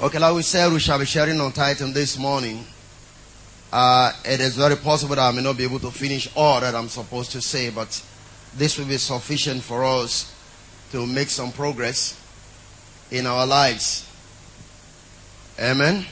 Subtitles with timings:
[0.00, 2.64] Okay, like we said, we shall be sharing on tithing this morning.
[3.72, 6.72] Uh, it is very possible that I may not be able to finish all that
[6.72, 8.00] I'm supposed to say, but
[8.54, 10.32] this will be sufficient for us
[10.92, 12.16] to make some progress
[13.10, 14.08] in our lives.
[15.58, 16.06] Amen.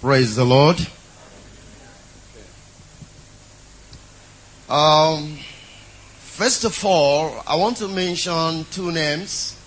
[0.00, 0.84] Praise the Lord.
[4.68, 5.38] Um,
[6.18, 9.57] first of all, I want to mention two names.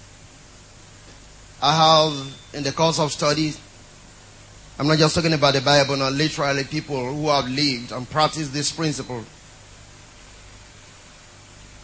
[1.62, 3.54] I have, in the course of study,
[4.80, 8.52] I'm not just talking about the Bible, not literally people who have lived and practiced
[8.52, 9.24] this principle.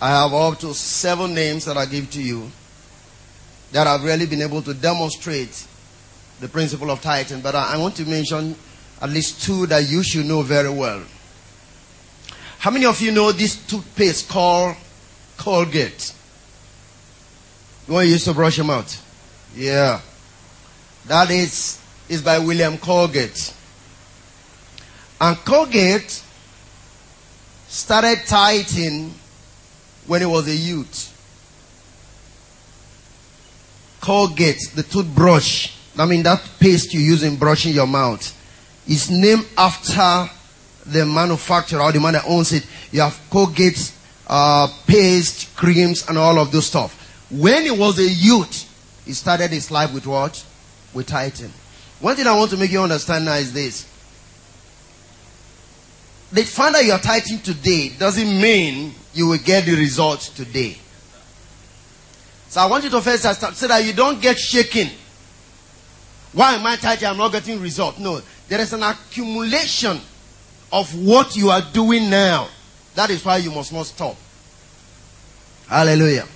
[0.02, 2.50] I have up to seven names that I give to you
[3.72, 5.68] that have really been able to demonstrate
[6.40, 8.56] the principle of tithing, but I, want to mention
[9.00, 11.04] at least two that you should know very well.
[12.58, 14.76] How many of you know this toothpaste called
[15.38, 16.14] Colgate?
[17.88, 19.02] You want to brush them out?
[19.56, 20.02] Yeah.
[21.08, 23.53] That is, is by William Colgate.
[25.20, 26.23] And Colgate
[27.68, 29.14] started tithing
[30.06, 31.14] when he was a youth.
[34.02, 38.34] Colgate, the toothbrush, I mean that paste you use in brushing your mouth,
[38.88, 40.30] is named after
[40.86, 42.66] the manufacturer or the man that owns it.
[42.92, 43.92] You have Colgate
[44.28, 46.94] uh, paste, creams, and all of those stuff.
[47.30, 48.67] When he was a youth,
[49.08, 50.45] he started his life with what?
[50.94, 51.53] With tithing.
[52.02, 53.88] One thing I want to make you understand now is this.
[56.33, 60.78] The fact that you are tithing today doesn't mean you will get the results today.
[62.50, 64.89] So I want you to first say that you don't get shaken.
[66.33, 67.08] Why am I tithing?
[67.08, 68.00] I'm not getting results.
[68.00, 68.22] No.
[68.50, 70.02] There is an accumulation
[70.73, 72.50] of what you are doing now.
[72.95, 74.17] That is why you must not stop.
[75.69, 76.28] Hallelujah.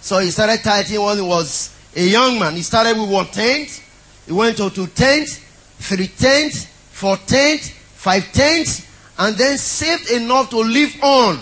[0.00, 2.54] So he started tithing when he was a young man.
[2.54, 3.82] He started with one tenth.
[4.26, 5.38] He went to two tenths,
[5.78, 8.86] three tents, four tents, five tents,
[9.18, 11.40] and then saved enough to live on.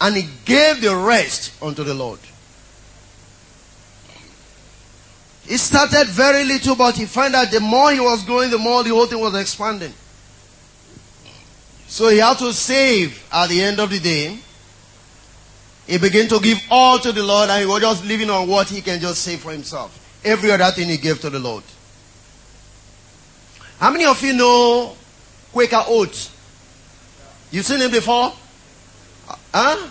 [0.00, 2.18] And he gave the rest unto the Lord.
[5.46, 8.82] He started very little, but he found out the more he was going, the more
[8.82, 9.92] the whole thing was expanding.
[11.86, 14.38] So he had to save at the end of the day.
[15.86, 18.68] He began to give all to the Lord and he was just living on what
[18.68, 20.00] he can just save for himself.
[20.24, 21.64] Every other thing he gave to the Lord.
[23.78, 24.96] How many of you know
[25.52, 26.30] Quaker Oats?
[27.50, 28.32] You've seen him before?
[29.28, 29.90] Uh, huh?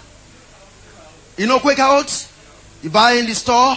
[1.38, 2.32] You know Quaker Oats?
[2.82, 3.76] You buy in the store?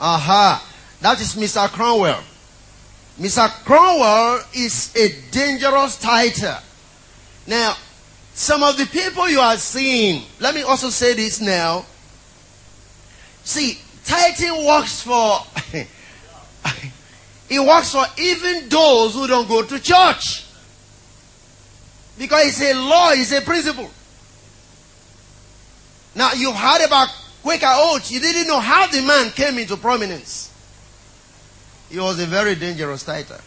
[0.00, 0.68] Aha.
[1.00, 1.68] That is Mr.
[1.68, 2.22] Crowell.
[3.20, 3.48] Mr.
[3.64, 6.58] Crowell is a dangerous tither.
[7.46, 7.76] Now,
[8.34, 11.84] some of the people you are seeing, let me also say this now.
[13.44, 15.40] See, tithing works for,
[17.50, 20.46] it works for even those who don't go to church.
[22.18, 23.90] Because it's a law, it's a principle.
[26.14, 27.08] Now, you've heard about
[27.42, 28.10] Quaker Oats.
[28.10, 30.50] You didn't know how the man came into prominence.
[31.90, 33.40] He was a very dangerous tither.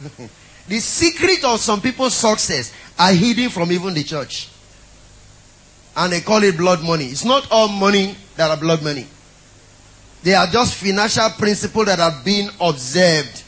[0.66, 4.48] The secret of some people's success are hidden from even the church.
[5.96, 7.06] And they call it blood money.
[7.06, 9.06] It's not all money that are blood money.
[10.22, 13.42] They are just financial principles that are being observed.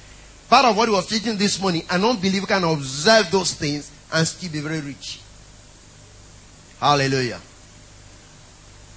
[0.48, 4.26] Part of what he was teaching this morning, an unbeliever can observe those things and
[4.26, 5.20] still be very rich.
[6.78, 7.40] Hallelujah.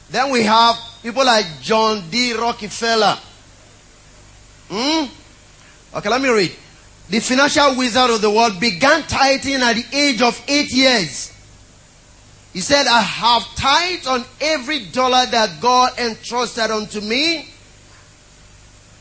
[0.09, 2.33] Then we have people like John D.
[2.33, 3.17] Rockefeller.
[4.69, 5.05] Hmm?
[5.97, 6.55] Okay, let me read
[7.09, 11.33] the financial wizard of the world, began tithing at the age of eight years.
[12.53, 17.47] He said, I have tithed on every dollar that God entrusted unto me.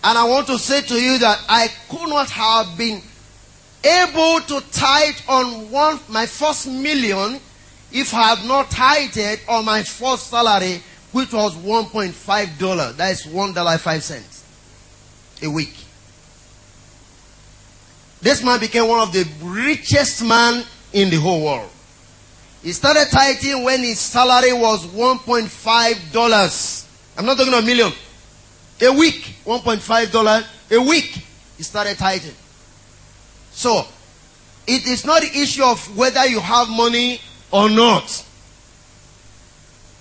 [0.05, 3.03] And I want to say to you that I could not have been
[3.83, 7.41] able to tithe on one, my first million
[7.91, 10.83] if I had not tithed on my first salary,
[11.13, 12.97] which was $1.5.
[12.97, 14.45] That is $1.05
[15.43, 15.75] a week.
[18.21, 21.71] This man became one of the richest man in the whole world.
[22.63, 26.87] He started tithing when his salary was $1.5.
[27.17, 27.93] I'm not talking a million.
[28.81, 29.37] A week.
[29.45, 31.25] $1.5 a week.
[31.57, 32.35] He started tithing.
[33.53, 33.87] So,
[34.67, 38.25] it is not the issue of whether you have money or not.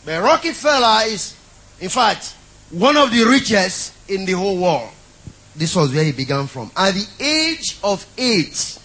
[0.05, 1.35] But Rockefeller is,
[1.79, 2.35] in fact,
[2.69, 4.89] one of the richest in the whole world.
[5.57, 6.71] This was where he began from.
[6.77, 8.80] At the age of eight,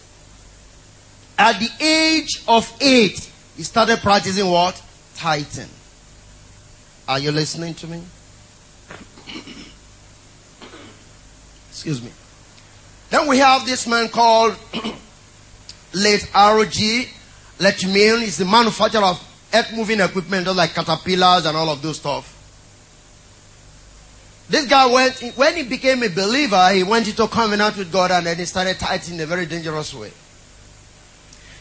[1.39, 4.83] at the age of eight, he started practicing what?
[5.23, 5.69] tithing.
[7.07, 8.03] Are you listening to me?
[11.71, 12.11] Excuse me.
[13.11, 14.57] Then we have this man called
[15.93, 17.09] late R.G.
[17.59, 18.21] Letchmill.
[18.23, 19.23] He's the manufacturer of
[19.53, 22.42] earth moving equipment, just like caterpillars and all of those stuff.
[24.53, 28.27] This guy went, when he became a believer, he went into covenant with God and
[28.27, 30.13] then he started tithing in a very dangerous way.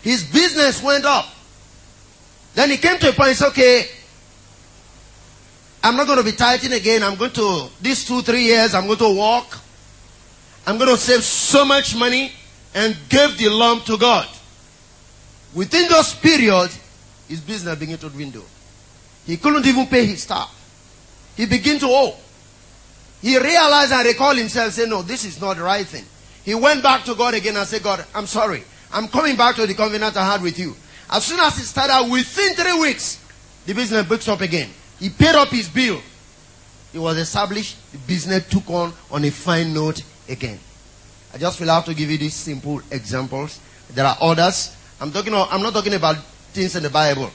[0.02, 1.26] His business went up.
[2.54, 3.86] Then he came to a point, he said, okay,
[5.82, 7.02] I'm not going to be tithing again.
[7.02, 9.58] I'm going to, these two, three years, I'm going to walk.
[10.68, 12.34] I'm going to save so much money
[12.76, 14.28] and give the lump to God.
[15.56, 16.78] Within those periods,
[17.30, 18.44] his business began to dwindle.
[19.26, 20.54] He couldn't even pay his staff.
[21.38, 22.18] He began to owe.
[23.22, 26.06] He realized and recalled himself, say, no, this is not the right thing.
[26.44, 28.64] He went back to God again and said, God, I'm sorry.
[28.92, 30.76] I'm coming back to the covenant I had with you.
[31.10, 33.24] As soon as he started, within three weeks,
[33.66, 34.70] the business breaks up again.
[35.00, 36.02] He paid up his bill.
[36.94, 37.78] It was established.
[37.92, 40.60] The business took on on a fine note again.
[41.34, 43.60] I just will have to give you these simple examples.
[43.92, 44.76] There are others.
[45.00, 45.34] I'm talking.
[45.34, 46.18] Of, I'm not talking about
[46.54, 47.32] things in the Bible.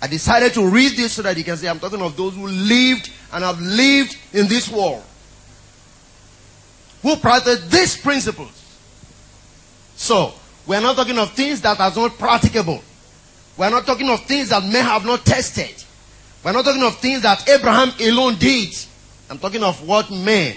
[0.00, 2.46] I decided to read this so that you can see I'm talking of those who
[2.46, 5.02] lived and have lived in this world.
[7.02, 8.52] Who practice these principles.
[9.96, 10.34] So,
[10.66, 12.82] we're not talking of things that are not practicable.
[13.56, 15.82] We're not talking of things that men have not tested.
[16.44, 18.74] We're not talking of things that Abraham alone did.
[19.30, 20.56] I'm talking of what men.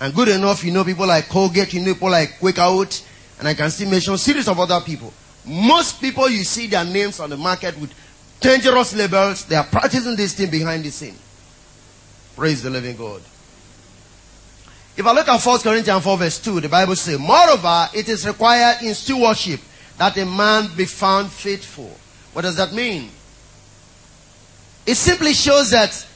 [0.00, 2.84] And good enough, you know people like Colgate, you know people like Quaker
[3.38, 5.12] and I can still mention series of other people.
[5.44, 7.92] Most people you see their names on the market with
[8.40, 11.16] dangerous labels, they are practicing this thing behind the scene.
[12.36, 13.22] Praise the living God.
[14.96, 18.26] If I look at 1 Corinthians 4 verse 2, the Bible says, Moreover, it is
[18.26, 19.60] required in stewardship
[19.98, 21.90] that a man be found faithful.
[22.32, 23.10] What does that mean?
[24.86, 26.06] It simply shows that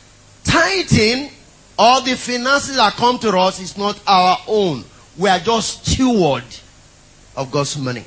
[0.44, 1.30] tithing
[1.78, 4.84] or the finances that come to us is not our own.
[5.18, 6.44] We are just steward
[7.36, 8.04] of God's money.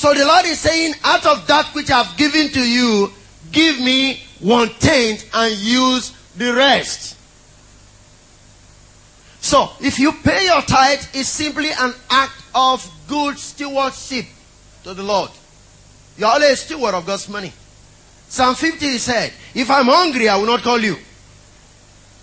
[0.00, 3.12] So the Lord is saying, out of that which I've given to you,
[3.52, 7.18] give me one tenth and use the rest.
[9.42, 14.24] So, if you pay your tithe, it's simply an act of good stewardship
[14.84, 15.32] to the Lord.
[16.16, 17.52] You're always a steward of God's money.
[18.26, 20.96] Psalm 50 said, If I'm hungry, I will not call you.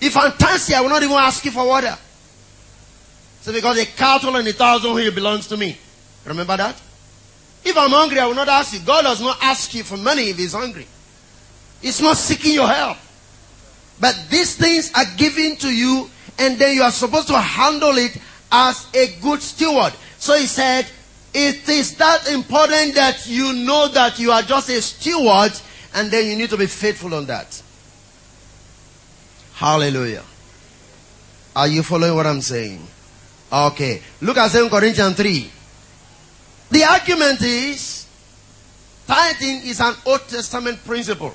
[0.01, 1.95] If I'm thirsty, I will not even ask you for water.
[3.41, 5.77] So because a cattle and a thousand here belongs to me.
[6.25, 6.81] Remember that?
[7.67, 8.79] If I'm hungry, I will not ask you.
[8.79, 10.87] God does not ask you for money if he's hungry.
[11.81, 12.97] He's not seeking your help.
[13.99, 16.09] But these things are given to you
[16.39, 18.17] and then you are supposed to handle it
[18.53, 19.91] as a good steward.
[20.17, 20.89] So he said,
[21.33, 25.51] it is that important that you know that you are just a steward
[25.93, 27.61] and then you need to be faithful on that.
[29.55, 30.23] Hallelujah.
[31.53, 32.87] Are you following what I'm saying?
[33.51, 34.01] Okay.
[34.21, 35.51] Look at 2 Corinthians 3.
[36.69, 38.05] The argument is
[39.07, 41.33] tithing is an Old Testament principle.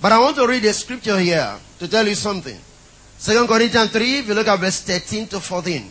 [0.00, 2.58] But I want to read a scripture here to tell you something.
[3.20, 5.90] 2 Corinthians 3, if you look at verse 13 to 14.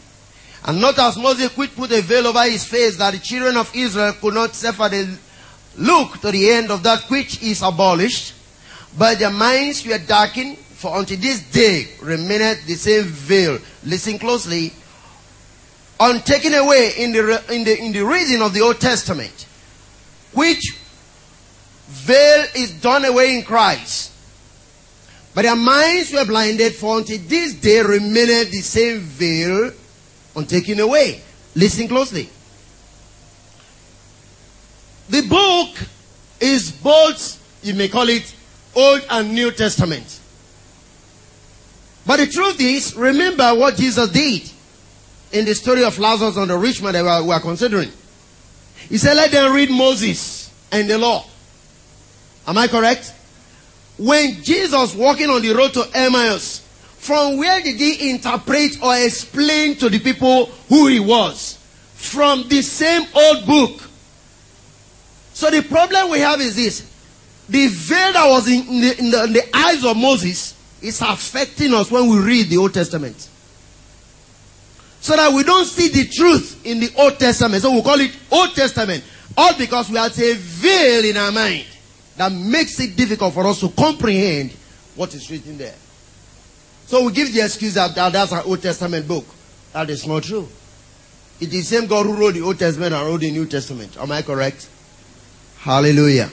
[0.65, 3.75] And not as Moses could put a veil over his face that the children of
[3.75, 5.17] Israel could not suffer the
[5.77, 8.33] look to the end of that which is abolished,
[8.97, 13.57] but their minds were darkened, for unto this day remaineth the same veil.
[13.83, 14.71] Listen closely
[15.99, 19.47] on taking away in the, in the, in the reading of the Old Testament,
[20.33, 20.77] which
[21.87, 24.11] veil is done away in Christ.
[25.33, 29.71] But their minds were blinded, for until this day remained the same veil
[30.35, 31.21] on taking away.
[31.55, 32.29] Listen closely.
[35.09, 35.75] The book
[36.39, 38.33] is both, you may call it,
[38.75, 40.19] Old and New Testament.
[42.05, 44.49] But the truth is, remember what Jesus did
[45.33, 47.89] in the story of Lazarus and the rich man that we are, we are considering.
[48.87, 51.25] He said, let them read Moses and the law.
[52.45, 53.13] Am I correct?
[53.97, 56.59] When Jesus walking on the road to Emmaus,
[56.97, 61.57] from where did he interpret or explain to the people who he was?
[61.95, 63.81] From the same old book.
[65.33, 66.89] So the problem we have is this.
[67.49, 71.73] The veil that was in the, in the, in the eyes of Moses is affecting
[71.73, 73.29] us when we read the Old Testament
[75.03, 77.61] so that we don't see the truth in the Old Testament.
[77.61, 79.03] So we call it Old Testament.
[79.35, 81.65] All because we have a veil in our mind
[82.15, 84.51] that makes it difficult for us to comprehend
[84.95, 85.75] what is written there.
[86.85, 89.25] So we give the excuse that, that that's an Old Testament book.
[89.73, 90.47] That is not true.
[91.41, 93.97] It is the same God who wrote the Old Testament and wrote the New Testament.
[93.97, 94.69] Am I correct?
[95.57, 96.29] Hallelujah.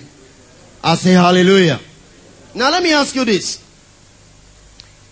[0.85, 1.81] I say hallelujah.
[2.55, 3.57] Now let me ask you this.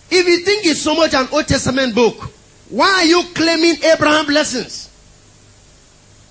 [0.09, 2.31] If you think it's so much an Old Testament book,
[2.69, 4.89] why are you claiming Abraham blessings?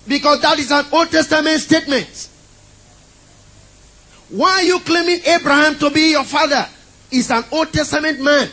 [0.06, 2.28] Because that is an Old Testament statement.
[4.30, 6.66] Why are you claiming Abraham to be your father?
[7.10, 8.48] He's an Old Testament man.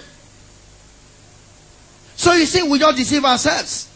[2.15, 3.89] So you see, we just deceive ourselves.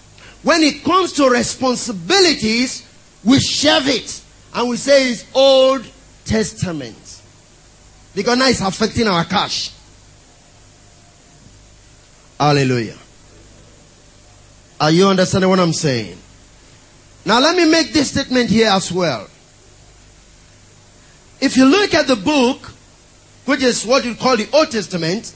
[0.43, 2.85] When it comes to responsibilities,
[3.23, 4.21] we shove it
[4.53, 5.85] and we say it's Old
[6.25, 7.21] Testament.
[8.13, 9.71] Because now it's affecting our cash.
[12.39, 12.97] Hallelujah.
[14.79, 16.17] Are you understanding what I'm saying?
[17.25, 19.27] Now let me make this statement here as well.
[21.41, 22.71] If you look at the book,
[23.45, 25.33] which is what you call the Old Testament,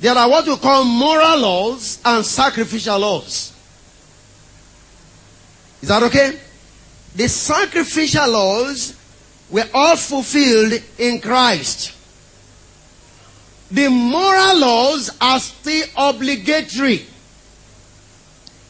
[0.00, 3.52] there are what we call moral laws and sacrificial laws.
[5.82, 6.38] Is that okay?
[7.14, 8.96] The sacrificial laws
[9.50, 11.94] were all fulfilled in Christ.
[13.70, 17.06] The moral laws are still obligatory.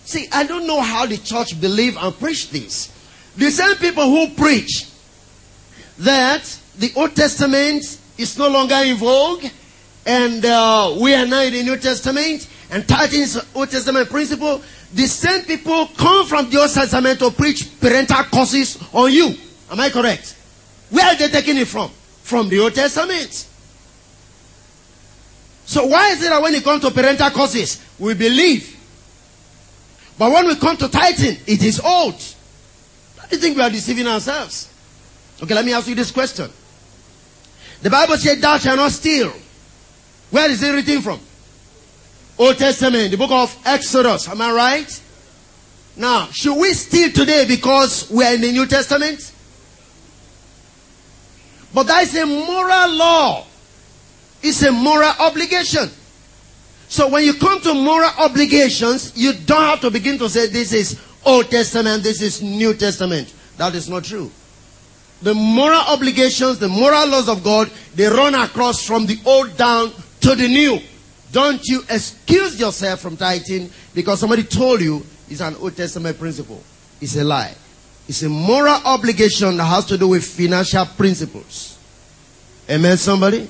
[0.05, 2.93] See, I don't know how the church believe and preach this.
[3.37, 4.87] The same people who preach
[5.99, 9.45] that the Old Testament is no longer in vogue
[10.07, 14.63] and uh, we are now in the New Testament and is Old Testament principle.
[14.93, 19.35] The same people come from the Old Testament to preach parental curses on you.
[19.71, 20.37] Am I correct?
[20.91, 21.91] Where are they taking it from?
[22.23, 23.49] From the Old Testament.
[25.67, 28.74] So why is it that when it comes to parental curses, we believe?
[30.19, 32.15] But when we come to tithing, it is old.
[33.21, 34.71] I think we are deceiving ourselves.
[35.43, 36.51] Okay, let me ask you this question.
[37.83, 39.33] The Bible said, Thou shalt not steal.
[40.31, 41.21] Where is it written from?
[42.39, 44.29] Old Testament, the book of Exodus.
[44.29, 45.03] Am I right?
[45.97, 49.33] Now, should we steal today because we are in the New Testament?
[51.73, 53.47] But that is a moral law.
[54.43, 55.91] It's a moral obligation.
[56.95, 60.73] So when you come to moral obligations, you don't have to begin to say this
[60.73, 63.35] is Old Testament, this is New Testament.
[63.57, 64.31] That is not true.
[65.21, 69.91] The moral obligations, the moral laws of God, they run across from the old down
[70.21, 70.79] to the new.
[71.33, 76.63] Don't you excuse yourself from tithing because somebody told you it's an Old Testament principle.
[77.01, 77.57] It's a lie.
[78.07, 81.77] It's a moral obligation that has to do with financial principles.
[82.71, 83.49] Amen, somebody?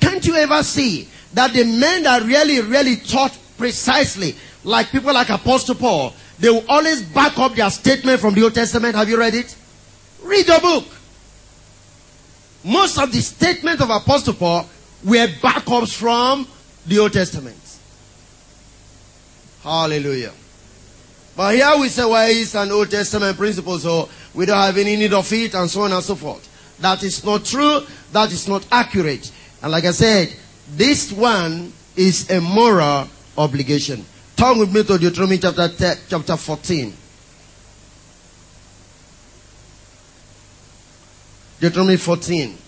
[0.00, 4.34] Can't you ever see that the men that really, really taught precisely,
[4.64, 8.54] like people like Apostle Paul, they will always back up their statement from the Old
[8.54, 8.94] Testament.
[8.94, 9.56] Have you read it?
[10.22, 10.84] Read the book.
[12.64, 14.68] Most of the statements of Apostle Paul
[15.04, 16.46] were backups from
[16.86, 17.56] the Old Testament.
[19.62, 20.32] Hallelujah.
[21.36, 24.96] But here we say, well, it's an Old Testament principle, so we don't have any
[24.96, 26.48] need of it, and so on and so forth.
[26.80, 27.80] That is not true.
[28.12, 29.30] That is not accurate.
[29.62, 30.34] And like I said,
[30.70, 34.04] this one is a moral obligation.
[34.36, 36.96] Turn with me to Deuteronomy chapter, 10, chapter 14.
[41.60, 42.58] Deuteronomy 14.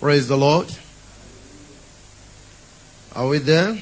[0.00, 0.70] Praise the Lord.
[3.16, 3.80] Are we there?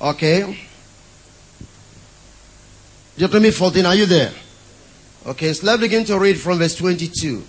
[0.00, 0.58] Okay.
[3.16, 4.32] Deuteronomy 14, are you there?
[5.26, 7.42] Okay, so let's begin to read from verse 22.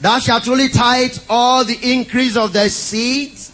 [0.00, 3.52] Thou shalt truly tithe all the increase of thy seeds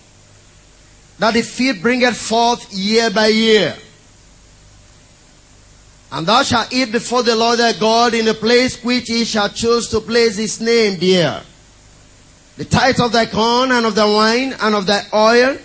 [1.18, 3.75] that the field bringeth forth year by year.
[6.12, 9.49] And thou shalt eat before the Lord thy God in a place which he shall
[9.49, 11.42] choose to place his name there.
[12.56, 15.56] The tithe of thy corn and of thy wine and of thy oil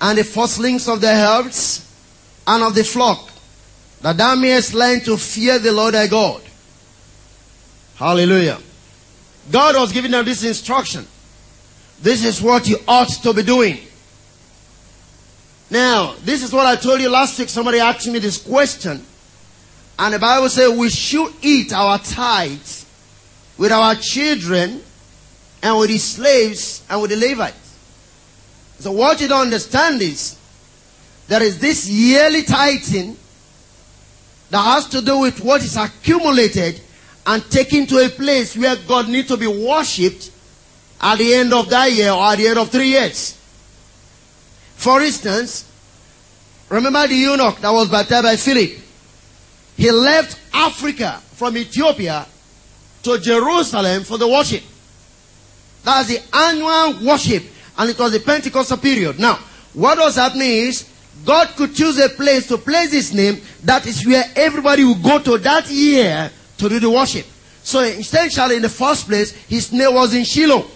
[0.00, 1.90] and the firstlings of the herds
[2.46, 3.30] and of the flock,
[4.02, 6.42] that thou mayest learn to fear the Lord thy God.
[7.96, 8.58] Hallelujah.
[9.50, 11.06] God was giving them this instruction.
[12.00, 13.78] This is what you ought to be doing.
[15.70, 17.48] Now, this is what I told you last week.
[17.48, 19.02] Somebody asked me this question.
[19.98, 22.84] And the Bible says we should eat our tithes
[23.56, 24.82] with our children
[25.62, 27.63] and with the slaves and with the Levites.
[28.78, 30.36] So what you don't understand is
[31.28, 33.16] there is this yearly tithing
[34.50, 36.80] that has to do with what is accumulated
[37.26, 40.30] and taken to a place where God needs to be worshipped
[41.00, 43.38] at the end of that year or at the end of three years.
[44.76, 45.70] For instance,
[46.68, 48.78] remember the eunuch that was baptized by Philip?
[49.76, 52.26] He left Africa from Ethiopia
[53.02, 54.62] to Jerusalem for the worship.
[55.82, 57.44] That's the annual worship
[57.76, 59.18] and it was the Pentecostal period.
[59.18, 59.38] Now,
[59.72, 60.88] what was happening is
[61.24, 65.18] God could choose a place to place his name that is where everybody will go
[65.20, 67.26] to that year to do the worship.
[67.62, 70.66] So essentially in the first place, his name was in Shiloh.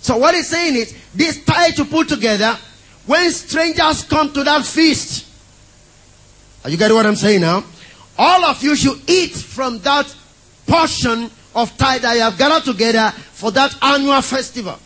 [0.00, 2.58] So what he's saying is, this tie to put together,
[3.06, 5.26] when strangers come to that feast,
[6.62, 7.64] are you getting what I'm saying now?
[8.16, 10.14] All of you should eat from that
[10.66, 14.78] portion of tithe that you have gathered together for that annual festival.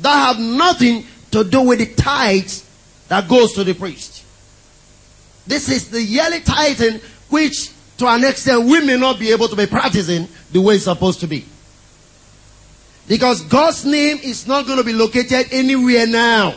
[0.00, 2.64] That have nothing to do with the tithes
[3.08, 4.24] that goes to the priest.
[5.46, 9.56] This is the yearly tithing which to an extent we may not be able to
[9.56, 11.44] be practicing the way it's supposed to be.
[13.06, 16.54] Because God's name is not going to be located anywhere now.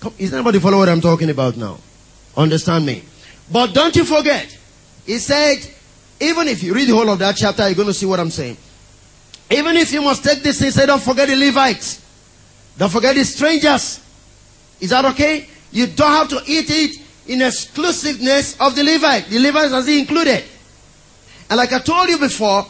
[0.00, 1.78] Come, is anybody follow what I'm talking about now?
[2.36, 3.02] Understand me.
[3.50, 4.56] But don't you forget,
[5.04, 5.58] he said,
[6.20, 8.30] even if you read the whole of that chapter, you're going to see what I'm
[8.30, 8.56] saying.
[9.50, 12.04] Even if you must take this say, don't forget the Levites.
[12.76, 14.00] Don't forget the strangers.
[14.80, 15.48] Is that okay?
[15.72, 19.26] You don't have to eat it in exclusiveness of the Levite.
[19.26, 20.44] The Levites are included.
[21.50, 22.66] And like I told you before,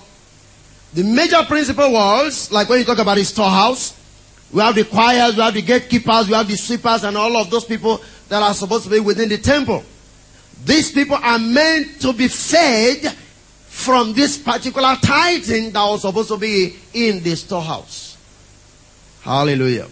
[0.95, 3.95] the major principle was, like when you talk about the storehouse,
[4.53, 7.51] we have the choirs, we have the gatekeepers, we have the sweepers, and all of
[7.51, 9.85] those people that are supposed to be within the temple.
[10.65, 13.15] These people are meant to be fed
[13.79, 18.19] from this particular tithing that was supposed to be in the storehouse.
[19.23, 19.87] Hallelujah.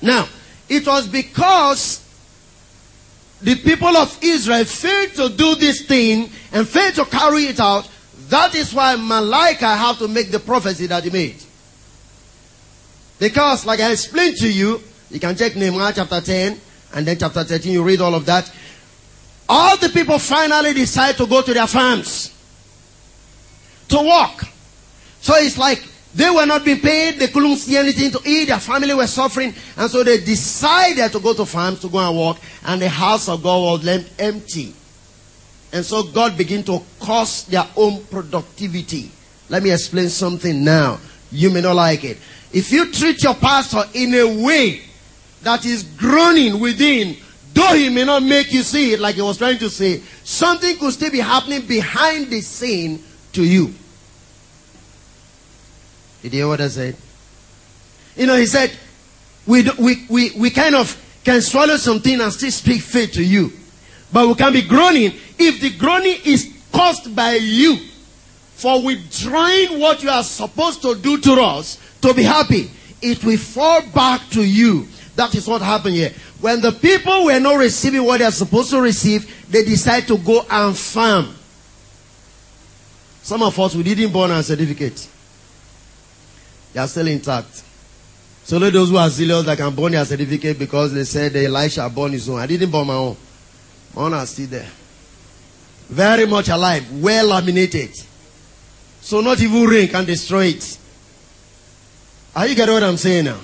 [0.00, 0.26] Now,
[0.66, 2.02] it was because
[3.42, 7.86] the people of Israel failed to do this thing and failed to carry it out.
[8.30, 11.36] That is why Malachi had to make the prophecy that he made.
[13.18, 16.58] Because, like I explained to you, you can check Nehemiah chapter 10
[16.94, 18.50] and then chapter 13, you read all of that.
[19.50, 22.38] All the people finally decide to go to their farms
[23.90, 24.48] to work.
[25.20, 28.58] So it's like they were not being paid, they couldn't see anything to eat, their
[28.58, 32.36] family were suffering, and so they decided to go to farms to go and work,
[32.64, 34.74] and the house of God was left empty.
[35.72, 39.10] And so God began to cause their own productivity.
[39.48, 40.98] Let me explain something now.
[41.30, 42.18] You may not like it.
[42.52, 44.82] If you treat your pastor in a way
[45.42, 47.16] that is groaning within
[47.52, 50.76] Though he may not make you see it like he was trying to say, something
[50.78, 53.74] could still be happening behind the scene to you.
[56.22, 56.96] Did you hear what I said?
[58.16, 58.72] You know, he said,
[59.46, 63.24] we, do, we, we, we kind of can swallow something and still speak faith to
[63.24, 63.52] you.
[64.12, 67.76] But we can be groaning if the groaning is caused by you
[68.54, 72.70] for withdrawing what you are supposed to do to us to be happy.
[73.00, 74.86] It will fall back to you.
[75.16, 76.12] That is what happened here.
[76.40, 80.18] When the people were not receiving what they are supposed to receive, they decide to
[80.18, 81.34] go and farm.
[83.30, 85.08] Some of us, we didn't burn our certificate.
[86.72, 87.62] They are still intact.
[88.42, 91.44] So let those who are zealous that can burn their certificate because they said the
[91.46, 92.40] Elisha burned his own.
[92.40, 93.16] I didn't burn my own.
[93.94, 94.68] My own are still there.
[95.88, 97.92] Very much alive, well laminated.
[99.00, 100.78] So not even rain can destroy it.
[102.34, 103.38] Are you getting what I'm saying now?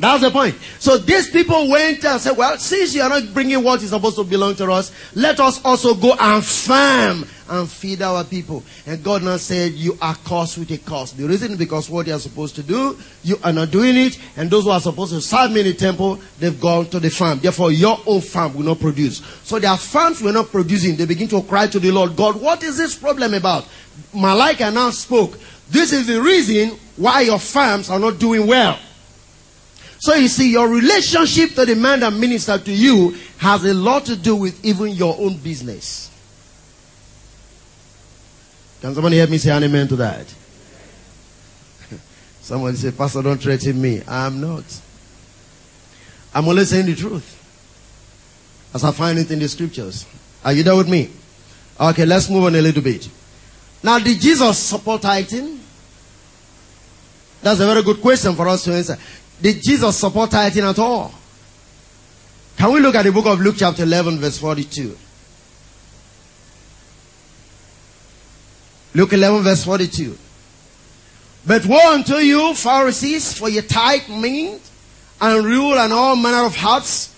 [0.00, 0.56] That's the point.
[0.78, 4.16] So these people went and said, well, since you are not bringing what is supposed
[4.16, 8.62] to belong to us, let us also go and farm and feed our people.
[8.86, 11.12] And God now said, you are cursed with a curse.
[11.12, 14.18] The reason is because what you are supposed to do, you are not doing it.
[14.38, 17.10] And those who are supposed to serve me in the temple, they've gone to the
[17.10, 17.40] farm.
[17.40, 19.18] Therefore, your own farm will not produce.
[19.42, 20.96] So their farms were not producing.
[20.96, 23.68] They begin to cry to the Lord, God, what is this problem about?
[24.14, 25.38] Malachi now spoke.
[25.68, 28.78] This is the reason why your farms are not doing well.
[30.00, 34.06] So you see, your relationship to the man that ministered to you has a lot
[34.06, 36.10] to do with even your own business.
[38.80, 40.24] Can somebody help me say amen to that?
[42.40, 44.00] Somebody say, Pastor, don't threaten me.
[44.08, 44.64] I'm not.
[46.34, 47.36] I'm only saying the truth.
[48.72, 50.06] As I find it in the scriptures.
[50.42, 51.10] Are you there with me?
[51.78, 53.06] Okay, let's move on a little bit.
[53.82, 55.60] Now, did Jesus support tithing?
[57.42, 58.96] That's a very good question for us to answer.
[59.40, 61.14] Did Jesus support tithing at all?
[62.56, 64.96] Can we look at the book of Luke chapter 11 verse 42?
[68.94, 70.18] Luke 11 verse 42.
[71.46, 74.60] But woe unto you, Pharisees, for ye tithe mint
[75.20, 77.14] and rue and all manner of hearts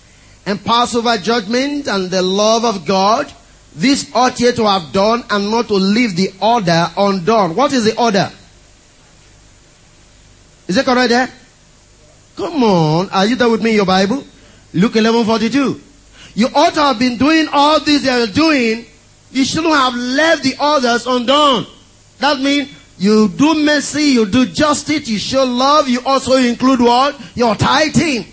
[0.47, 3.33] and pass over judgment and the love of God.
[3.75, 7.57] This ought ye to have done and not to leave the order undone.
[7.57, 8.31] What is the order?
[10.69, 11.29] Is it correct there?
[12.37, 13.11] Come on.
[13.11, 14.25] Are you there with me in your Bible?
[14.73, 15.81] Luke 11 42.
[16.35, 18.87] You ought to have been doing all this they are doing.
[19.31, 21.67] You shouldn't have left the others undone.
[22.19, 22.71] That means
[23.03, 27.21] You do mercy, you do justice, you show love, you also include what?
[27.35, 28.27] Your tithing.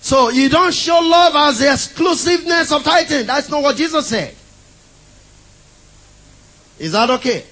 [0.00, 3.26] So you don't show love as the exclusiveness of tithing.
[3.26, 4.32] That's not what Jesus said.
[6.78, 7.44] Is that okay?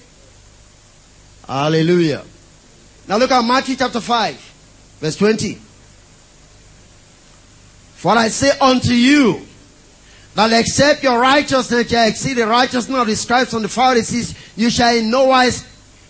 [1.51, 2.23] Hallelujah.
[3.09, 4.35] Now look at Matthew chapter 5,
[5.01, 5.55] verse 20.
[7.95, 9.41] For I say unto you,
[10.33, 14.69] that except your righteousness shall exceed the righteousness of the scribes and the Pharisees, you
[14.69, 15.67] shall in no wise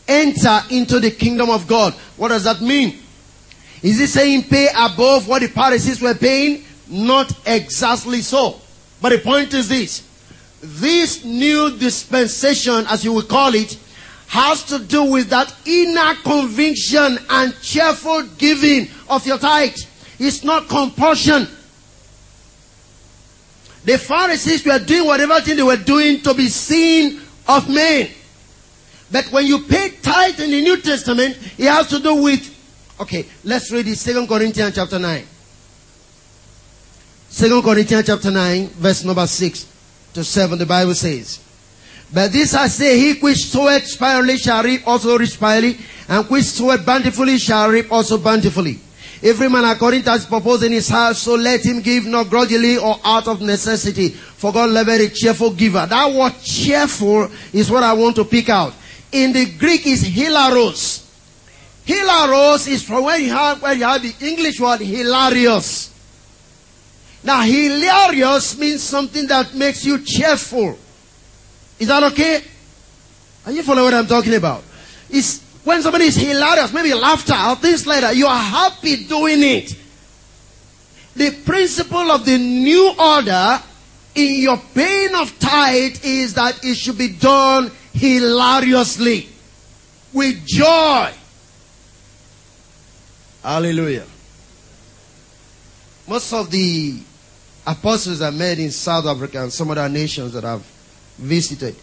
[0.07, 1.95] enter into the kingdom of God.
[2.17, 2.99] What does that mean?
[3.81, 6.65] Is he saying pay above what the Pharisees were paying?
[6.87, 8.61] Not exactly so.
[9.01, 10.07] But the point is this.
[10.61, 13.75] This new dispensation, as you will call it,
[14.31, 19.75] has to do with that inner conviction and cheerful giving of your tithe.
[20.19, 21.49] It's not compulsion.
[23.83, 28.09] The Pharisees were doing whatever thing they were doing to be seen of men.
[29.11, 33.25] But when you pay tithe in the New Testament, it has to do with, okay,
[33.43, 35.25] let's read it, Second Corinthians chapter 9.
[37.27, 39.67] Second Corinthians chapter 9, verse number 6
[40.13, 41.41] to 7, the Bible says,
[42.13, 45.77] But this I say, he which soweth sparingly shall reap also sparingly,
[46.09, 48.79] and which soweth bountifully shall reap also bountifully.
[49.23, 52.77] Every man according to his purpose in his heart, so let him give not grudgingly
[52.77, 54.09] or out of necessity.
[54.09, 55.85] For God loveth a cheerful giver.
[55.85, 58.73] That word cheerful is what I want to pick out.
[59.11, 61.05] In the Greek is hilaros.
[61.85, 65.91] Hilaros is from where you have, where you have the English word hilarious.
[67.23, 70.77] Now hilarious means something that makes you cheerful.
[71.81, 72.43] Is that okay?
[73.43, 74.63] Are you following what I'm talking about?
[75.09, 79.41] It's when somebody is hilarious, maybe laughter or things like that, you are happy doing
[79.41, 79.75] it.
[81.15, 83.59] The principle of the new order
[84.13, 89.27] in your paying of tithe is that it should be done hilariously,
[90.13, 91.11] with joy.
[93.41, 94.05] Hallelujah.
[96.07, 96.99] Most of the
[97.65, 100.80] apostles are made in South Africa and some other nations that I've
[101.21, 101.75] visited.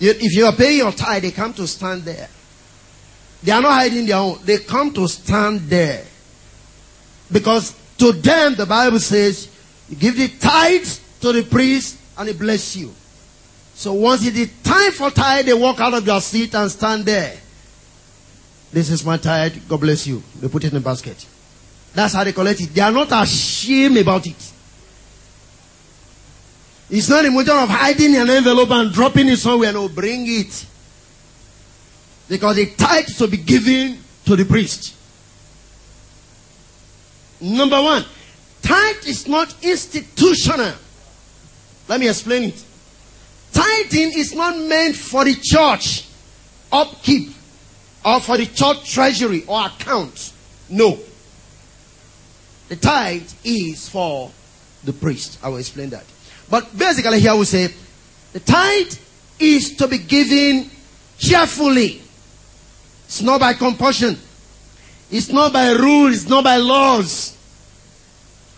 [0.00, 2.28] If you are paying your tithe, they come to stand there.
[3.42, 4.38] They are not hiding their own.
[4.44, 6.04] They come to stand there.
[7.30, 9.48] Because to them, the Bible says,
[9.88, 10.86] you give the tithe
[11.20, 12.94] to the priest and he bless you.
[13.74, 17.04] So once it is time for tithe, they walk out of their seat and stand
[17.04, 17.36] there.
[18.72, 19.56] This is my tithe.
[19.68, 20.22] God bless you.
[20.40, 21.26] They put it in a basket.
[21.94, 22.74] That's how they collect it.
[22.74, 24.52] They are not ashamed about it.
[26.90, 29.72] It's not a matter of hiding an envelope and dropping it somewhere.
[29.72, 30.66] No, bring it.
[32.28, 34.94] Because the tithe to be given to the priest.
[37.40, 38.04] Number one,
[38.62, 40.74] tithe is not institutional.
[41.88, 42.64] Let me explain it.
[43.52, 46.06] Tithing is not meant for the church
[46.72, 47.32] upkeep
[48.04, 50.32] or for the church treasury or account.
[50.68, 50.98] No.
[52.68, 54.30] The tithe is for
[54.84, 55.38] the priest.
[55.42, 56.04] I will explain that.
[56.50, 57.72] But basically, here we say
[58.32, 58.92] the tithe
[59.38, 60.68] is to be given
[61.18, 62.02] cheerfully.
[63.06, 64.18] It's not by compulsion.
[65.10, 66.14] It's not by rules.
[66.22, 67.36] It's not by laws.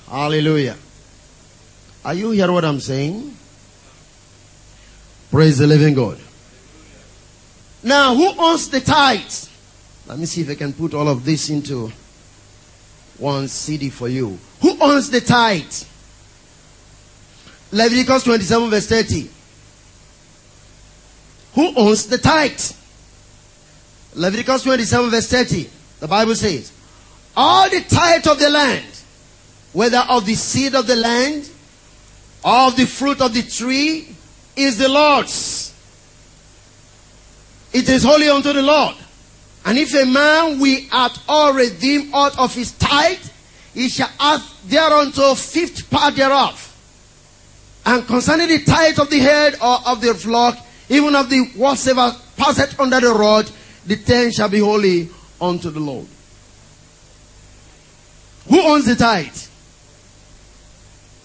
[0.08, 0.76] Hallelujah.
[2.04, 3.36] Are you hearing what I'm saying?
[5.30, 6.18] Praise the living God.
[7.82, 9.48] Now, who owns the tithes?
[10.06, 11.90] Let me see if I can put all of this into
[13.18, 14.38] one CD for you.
[14.60, 15.86] Who owns the tithes?
[17.72, 19.30] Leviticus 27 verse 30.
[21.54, 22.60] Who owns the tithe?
[24.14, 25.70] Leviticus 27 verse 30.
[26.00, 26.72] The Bible says,
[27.36, 28.84] all the tithe of the land,
[29.72, 31.48] whether of the seed of the land,
[32.44, 34.14] or of the fruit of the tree,
[34.54, 35.72] is the Lord's.
[37.72, 38.96] It is holy unto the Lord.
[39.64, 43.24] And if a man will at all redeem out of his tithe,
[43.72, 46.71] he shall add thereunto fifth part thereof.
[47.84, 52.16] And concerning the tithe of the head or of the flock, even of the whatsoever
[52.36, 53.50] passeth under the rod,
[53.86, 55.08] the ten shall be holy
[55.40, 56.06] unto the Lord.
[58.48, 59.36] Who owns the tithe?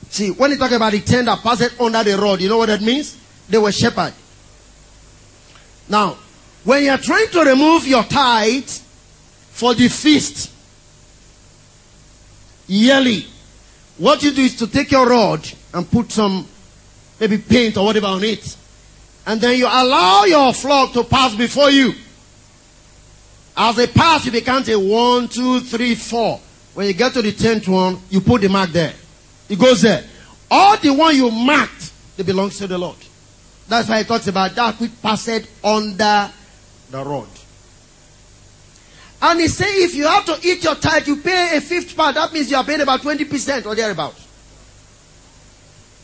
[0.10, 2.68] See, when you talk about the ten that passeth under the rod, you know what
[2.68, 3.18] that means?
[3.50, 4.14] They were shepherd.
[5.90, 6.18] Now,
[6.64, 8.68] when you are trying to remove your tithe
[9.52, 10.52] for the feast
[12.68, 13.26] yearly,
[13.98, 16.48] what you do is to take your rod and put some
[17.20, 18.58] maybe paint or whatever on it.
[19.28, 21.94] And then you allow your flock to pass before you.
[23.56, 26.40] As they pass, you begin to one, two, three, four.
[26.74, 28.94] When you get to the tenth one, you put the mark there.
[29.50, 30.04] It goes there.
[30.50, 32.98] All the one you marked, they belongs to the Lord.
[33.68, 36.32] That's why he talks about that which passed under
[36.90, 37.28] the rod.
[39.22, 42.16] And he say if you have to eat your tithe, you pay a fifth part.
[42.16, 44.16] That means you are paying about 20% or thereabout.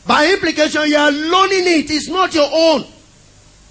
[0.06, 1.90] By implication, you are loaning it.
[1.90, 2.86] It's not your own.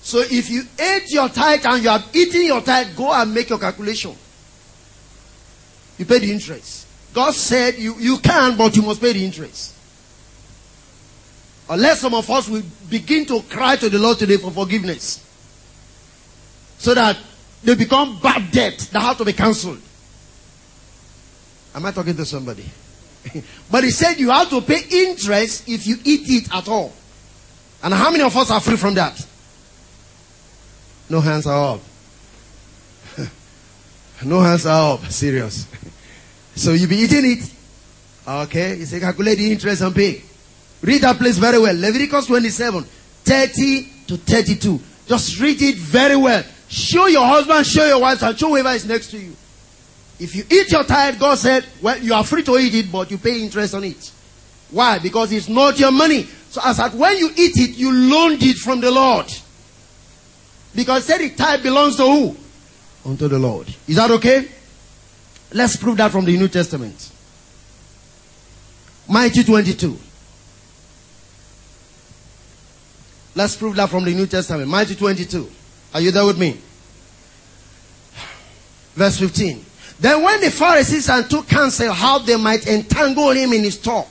[0.01, 3.51] So if you ate your tithe and you have eaten your tithe, go and make
[3.51, 4.17] your calculation.
[5.99, 6.87] You pay the interest.
[7.15, 9.75] God said you, you can, but you must pay the interest.
[11.69, 15.25] Unless some of us will begin to cry to the Lord today for forgiveness.
[16.79, 17.17] So that
[17.63, 19.81] they become bad debt that have to be cancelled.
[21.75, 22.65] Am I talking to somebody?
[23.71, 26.93] But he said you have to pay interest if you eat it at all.
[27.83, 29.27] And how many of us are free from that?
[31.09, 31.81] No hands are up.
[34.25, 35.05] no hands are up.
[35.07, 35.67] Serious.
[36.55, 37.53] so you be eating it.
[38.27, 38.77] Okay.
[38.77, 40.23] You say calculate the interest and pay.
[40.81, 41.75] Read that place very well.
[41.75, 44.81] Leviticus 27, 30 to 32.
[45.07, 46.43] Just read it very well.
[46.69, 49.37] Show your husband, show your wife, and show whoever is next to you.
[50.23, 53.11] If you eat your tithe, God said, well, you are free to eat it, but
[53.11, 54.13] you pay interest on it.
[54.71, 55.01] Why?
[55.01, 56.23] Because it's not your money.
[56.49, 59.27] So as that when you eat it, you loaned it from the Lord.
[60.77, 62.37] Because said the tithe belongs to who?
[63.05, 63.67] Unto the Lord.
[63.89, 64.49] Is that okay?
[65.53, 67.11] Let's prove that from the New Testament.
[69.11, 69.99] Matthew 22.
[73.35, 74.71] Let's prove that from the New Testament.
[74.71, 75.51] Matthew 22.
[75.95, 76.61] Are you there with me?
[78.95, 79.72] Verse 15.
[80.03, 84.09] Then when the Pharisees and took counsel how they might entangle him in his talk,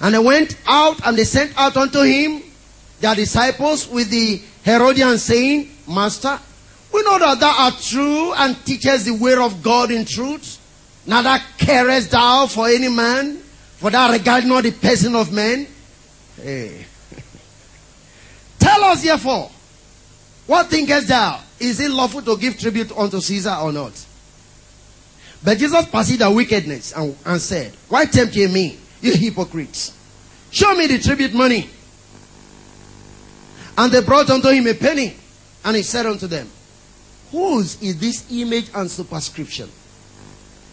[0.00, 2.44] and they went out and they sent out unto him
[3.00, 6.38] their disciples with the Herodians saying, Master,
[6.94, 10.60] we know that thou art true and teachest the way of God in truth.
[11.08, 13.38] Neither carest thou for any man,
[13.78, 15.66] for thou regard not the person of men.
[16.40, 16.86] Hey.
[17.12, 17.18] Eh.
[18.60, 19.50] Tell us therefore,
[20.46, 21.40] what thinkest thou?
[21.58, 24.06] Is it lawful to give tribute unto Caesar or not?
[25.44, 29.96] But Jesus perceived their wickedness and, and said, Why tempt ye me, you hypocrites?
[30.50, 31.68] Show me the tribute money.
[33.76, 35.16] And they brought unto him a penny.
[35.64, 36.48] And he said unto them,
[37.30, 39.68] Whose is this image and superscription?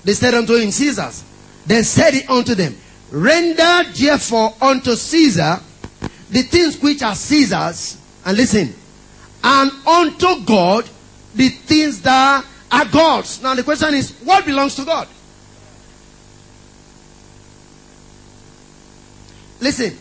[0.04, 1.24] They said unto him, Caesar's.
[1.66, 2.76] Then said he unto them,
[3.12, 5.60] Render therefore unto Caesar
[6.30, 7.98] the things which are Caesar's.
[8.26, 8.74] And listen,
[9.44, 10.88] and unto God
[11.34, 13.42] the things that are God's.
[13.42, 15.08] Now the question is, what belongs to God?
[19.60, 19.98] Listen,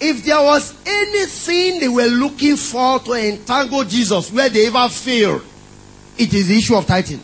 [0.00, 5.44] if there was anything they were looking for to entangle Jesus where they ever failed,
[6.18, 7.20] it is the issue of tithing.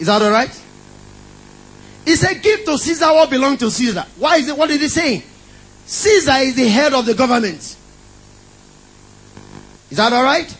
[0.00, 0.60] Is that alright?
[2.04, 4.04] He said, Give to Caesar what belongs to Caesar.
[4.18, 4.56] Why is it?
[4.56, 5.22] What did he say?
[5.86, 7.76] Caesar is the head of the government.
[9.90, 10.54] Is that alright?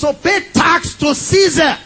[0.00, 1.76] So pay tax to Caesar.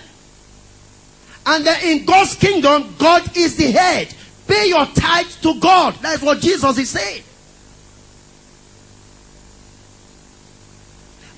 [1.45, 4.15] And then in God's kingdom, God is the head.
[4.47, 5.97] Pay your tithe to God.
[6.01, 7.25] That's what Jesus is saying.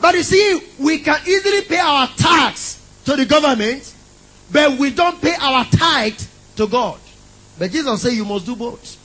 [0.03, 3.95] But you see, we can easily pay our tax to the government,
[4.53, 6.21] but we don't pay our tithe
[6.57, 7.01] to God.
[7.59, 8.99] But Jesus said you must do both.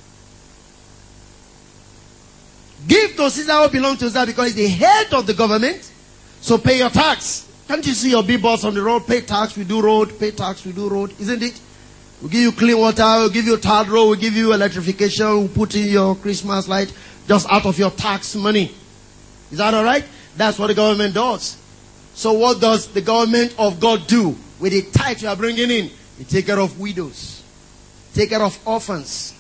[2.86, 5.90] Give to Caesar what belongs to Caesar because he's the head of the government.
[6.42, 7.48] So pay your tax.
[7.72, 9.08] Can't you see your big boss on the road?
[9.08, 10.20] Pay tax, we do road.
[10.20, 11.14] Pay tax, we do road.
[11.22, 11.58] Isn't it?
[12.22, 15.48] We give you clean water, we give you tarred road, we give you electrification, we
[15.48, 16.94] put in your Christmas light
[17.30, 18.76] just out of your tax money.
[19.52, 20.04] Is that alright?
[20.36, 21.56] That's what the government does.
[22.14, 25.92] So what does the government of God do with the tithe you are bringing in?
[26.20, 27.42] You take care of widows.
[28.14, 29.34] Take care of orphans.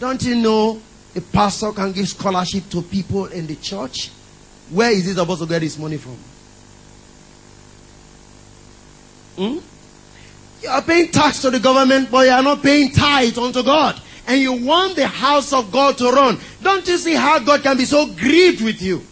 [0.00, 0.82] Don't you know
[1.14, 4.10] a pastor can give scholarship to people in the church?
[4.70, 6.18] Where is he supposed to get his money from?
[9.38, 9.58] Hmm?
[10.62, 14.00] You are paying tax to the government, but you are not paying tithe unto God.
[14.26, 16.38] And you want the house of God to run.
[16.60, 19.02] Don't you see how God can be so grieved with you?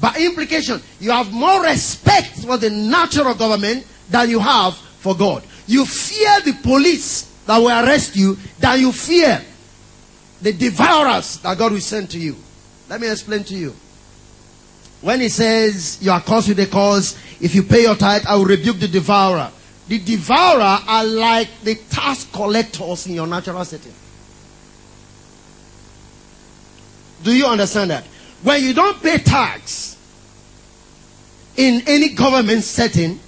[0.00, 5.44] By implication, you have more respect for the natural government than you have for God.
[5.66, 9.42] You fear the police that will arrest you than you fear
[10.40, 12.36] the devourers that God will send to you.
[12.88, 13.74] Let me explain to you.
[15.00, 18.36] When he says you are cursed with a cause, if you pay your tithe, I
[18.36, 19.50] will rebuke the devourer.
[19.88, 23.92] The devourer are like the tax collectors in your natural setting.
[27.22, 28.04] Do you understand that?
[28.42, 29.96] When you don't pay tax
[31.56, 33.20] in any government setting,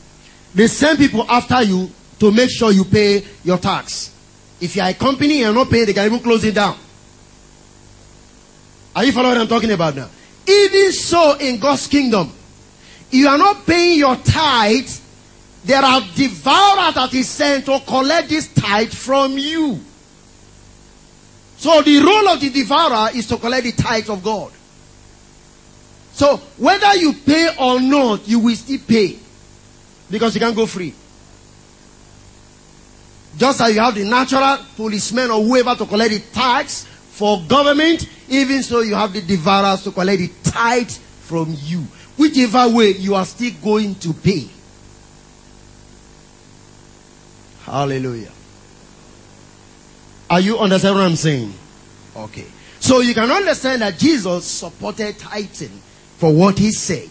[0.55, 1.91] they send people after you
[2.21, 4.13] to make sure you pay your tax.
[4.61, 6.79] If you are a company and not paying, they can even close it down.
[8.95, 10.09] Are you following what I'm talking about now?
[10.47, 12.33] Even so, in God's kingdom,
[13.11, 14.89] you are not paying your tithe.
[15.65, 19.81] There are devourers that is sent to collect this tithe from you.
[21.57, 24.53] So the role of the devourer is to collect the tithe of God.
[26.13, 29.19] So whether you pay or not, you will still pay.
[30.11, 30.95] Because you can't go free.
[33.39, 38.07] Just as you have the natural policemen or whoever to collect the tax for government,
[38.29, 41.81] even so you have the devourers to collect the tithe from you.
[42.17, 44.49] Whichever way, you are still going to pay.
[47.65, 48.31] Hallelujah.
[50.31, 51.53] Are you understand what I'm saying?
[52.17, 52.47] Okay.
[52.81, 55.81] So you can understand that Jesus supported tithing
[56.19, 57.09] for what he said.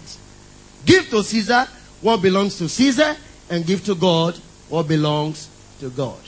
[0.85, 1.67] Give to Caesar
[2.01, 3.15] what belongs to Caesar
[3.49, 4.35] and give to God
[4.69, 6.19] what belongs to God.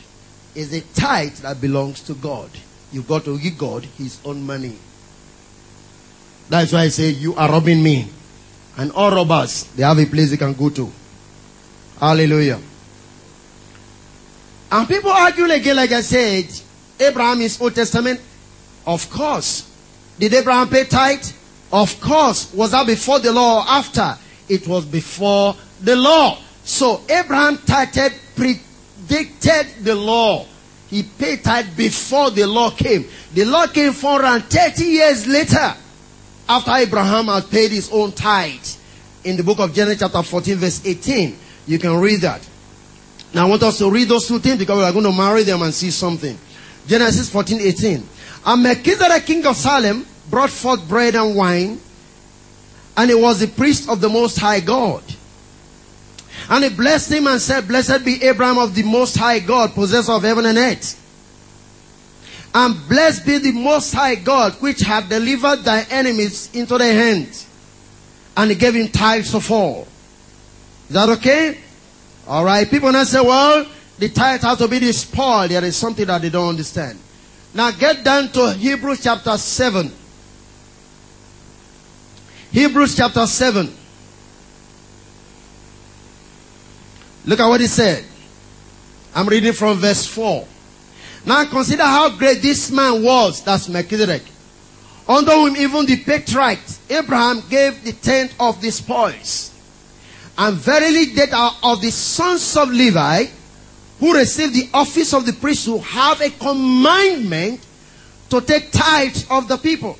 [0.56, 2.50] It's a tithe that belongs to God.
[2.92, 4.78] You've got to give God his own money.
[6.50, 8.08] That's why I say you are robbing me.
[8.78, 10.92] And all robbers, they have a place they can go to.
[12.00, 12.60] Hallelujah.
[14.76, 16.48] And people argue again, like I said,
[17.00, 18.20] Abraham is Old Testament.
[18.86, 19.72] Of course.
[20.20, 21.26] Did Abraham pay tithe?
[21.72, 22.54] Of course.
[22.54, 24.18] Was that before the law or after?
[24.50, 26.40] It was before the law.
[26.66, 30.46] So Abraham tithed, predicted the law.
[30.90, 33.06] He paid tithe before the law came.
[33.34, 35.74] The law came 430 years later
[36.50, 38.68] after Abraham had paid his own tithe.
[39.24, 41.38] In the book of Genesis chapter 14 verse 18.
[41.66, 42.46] You can read that.
[43.36, 45.44] Now I want us to read those two things because we are going to marry
[45.44, 46.38] them and see something.
[46.88, 48.04] Genesis 14, 18.
[48.46, 51.82] And Melchizedek, king of Salem, brought forth bread and wine,
[52.96, 55.04] and he was the priest of the Most High God.
[56.50, 60.14] And he blessed him and said, Blessed be Abraham of the Most High God, possessor
[60.14, 61.02] of heaven and earth.
[62.54, 67.46] And blessed be the Most High God, which hath delivered thy enemies into thy hand.
[68.38, 69.86] And he gave him tithes of all.
[70.88, 71.65] Is that okay?
[72.28, 72.70] Alright.
[72.70, 73.66] People now say, well,
[74.00, 75.48] the tithe has to be the spoil.
[75.48, 77.00] There is something that they don't understand.
[77.54, 79.92] Now get down to Hebrews chapter 7.
[82.52, 83.74] Hebrews chapter 7.
[87.26, 88.04] Look at what he said.
[89.14, 90.46] I'm reading from verse 4.
[91.26, 93.44] Now consider how great this man was.
[93.44, 94.24] That's Melchizedek.
[95.08, 96.60] Under whom even the patriarch
[96.90, 99.55] Abraham gave the tenth of the spoils.
[100.38, 103.26] And verily they are of the sons of Levi
[104.00, 107.66] who received the office of the priesthood have a commandment
[108.30, 109.98] to take tithes of the people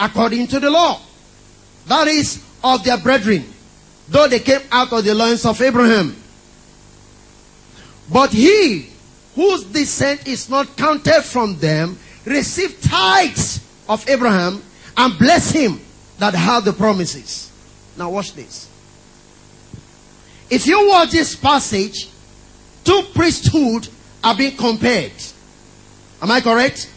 [0.00, 1.00] according to the law.
[1.86, 3.44] That is of their brethren,
[4.08, 6.16] though they came out of the loins of Abraham.
[8.12, 8.88] But he
[9.34, 14.62] whose descent is not counted from them received tithes of Abraham
[14.96, 15.80] and bless him
[16.18, 17.50] that had the promises.
[17.96, 18.68] Now watch this.
[20.50, 22.08] If you watch this passage,
[22.84, 23.88] two priesthood
[24.22, 25.12] are being compared.
[26.22, 26.90] Am I correct?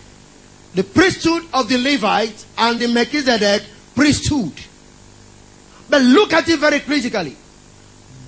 [0.76, 3.64] The priesthood of the Levite and the Melchizedek
[3.96, 4.54] priesthood.
[5.90, 7.36] But look at it very critically.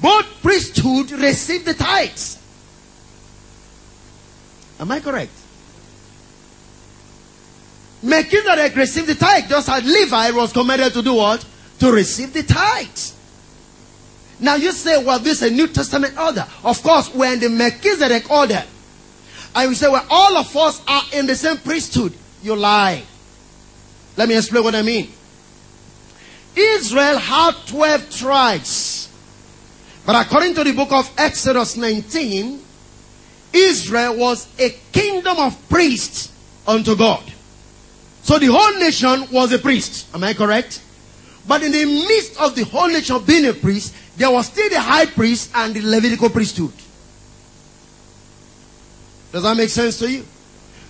[0.01, 2.37] Both priesthood received the tithes.
[4.79, 5.31] Am I correct?
[8.01, 11.45] Melchizedek received the tithe just as Levi was commanded to do what?
[11.79, 13.18] To receive the tithes.
[14.39, 16.45] Now you say, well, this is a New Testament order.
[16.63, 18.63] Of course, we're in the Melchizedek order.
[19.55, 22.13] And you say, well, all of us are in the same priesthood.
[22.41, 23.03] You lie.
[24.15, 25.09] Let me explain what I mean.
[26.55, 29.09] Israel had 12 tribes.
[30.05, 32.61] But according to the book of Exodus 19,
[33.53, 36.31] Israel was a kingdom of priests
[36.67, 37.23] unto God.
[38.23, 40.13] So the whole nation was a priest.
[40.13, 40.81] Am I correct?
[41.47, 44.81] But in the midst of the whole nation being a priest, there was still the
[44.81, 46.73] high priest and the Levitical priesthood.
[49.31, 50.25] Does that make sense to you?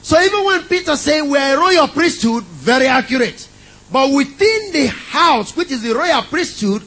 [0.01, 3.47] So even when Peter said we are a royal priesthood, very accurate.
[3.91, 6.81] But within the house, which is the royal priesthood,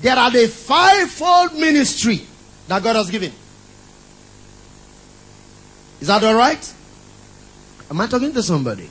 [0.00, 2.24] there are the fivefold ministry
[2.68, 3.32] that God has given.
[6.00, 6.74] Is that alright?
[7.90, 8.88] Am I talking to somebody?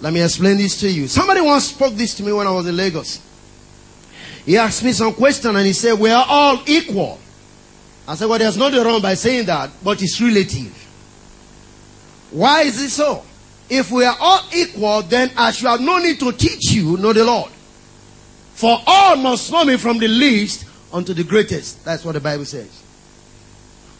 [0.00, 1.08] Let me explain this to you.
[1.08, 3.20] Somebody once spoke this to me when I was in Lagos.
[4.46, 7.18] He asked me some question and he said, we are all equal.
[8.06, 10.72] I said, well, there's nothing wrong by saying that, but it's relative.
[12.30, 13.24] Why is it so?
[13.68, 17.12] If we are all equal, then I should have no need to teach you, know
[17.12, 17.50] the Lord.
[18.54, 21.84] For all must know me from the least unto the greatest.
[21.84, 22.84] That's what the Bible says.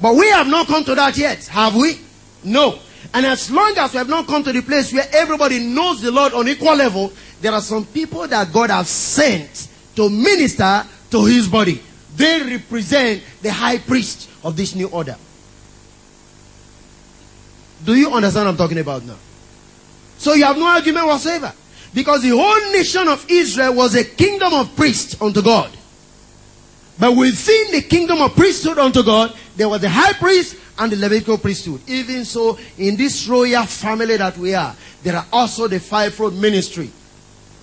[0.00, 1.98] But we have not come to that yet, have we?
[2.44, 2.78] No.
[3.12, 6.12] And as long as we have not come to the place where everybody knows the
[6.12, 11.24] Lord on equal level, there are some people that God has sent to minister to
[11.24, 11.82] his body.
[12.14, 15.16] They represent the high priest of this new order.
[17.84, 19.16] Do you understand what I'm talking about now?
[20.18, 21.52] So you have no argument whatsoever.
[21.94, 25.70] Because the whole nation of Israel was a kingdom of priests unto God.
[26.98, 30.96] But within the kingdom of priesthood unto God, there was the high priest and the
[30.96, 31.80] Levitical priesthood.
[31.86, 36.90] Even so, in this royal family that we are, there are also the fivefold ministry,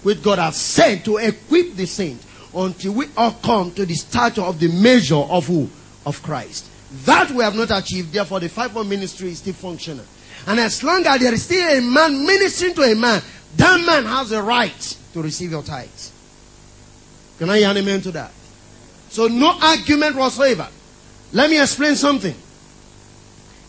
[0.04, 4.42] which God has sent to equip the saints until we all come to the stature
[4.42, 5.68] of the measure of who?
[6.06, 6.70] Of Christ.
[7.06, 10.06] That we have not achieved, therefore the fivefold ministry is still functional.
[10.46, 13.22] And as long as there is still a man ministering to a man,
[13.56, 16.12] that man has a right to receive your tithes.
[17.40, 18.32] Can I hear an amen to that?
[19.10, 20.68] So no argument whatsoever.
[21.32, 22.36] Let me explain something.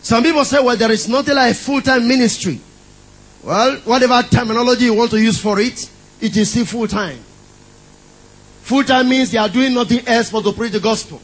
[0.01, 2.59] Some people say, well, there is nothing like a full-time ministry.
[3.43, 5.89] Well, whatever terminology you want to use for it,
[6.25, 7.19] it is still full-time.
[8.61, 11.21] Full-time means they are doing nothing else but to preach the gospel.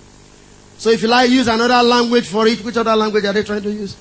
[0.78, 3.64] So if you like use another language for it, which other language are they trying
[3.64, 3.96] to use?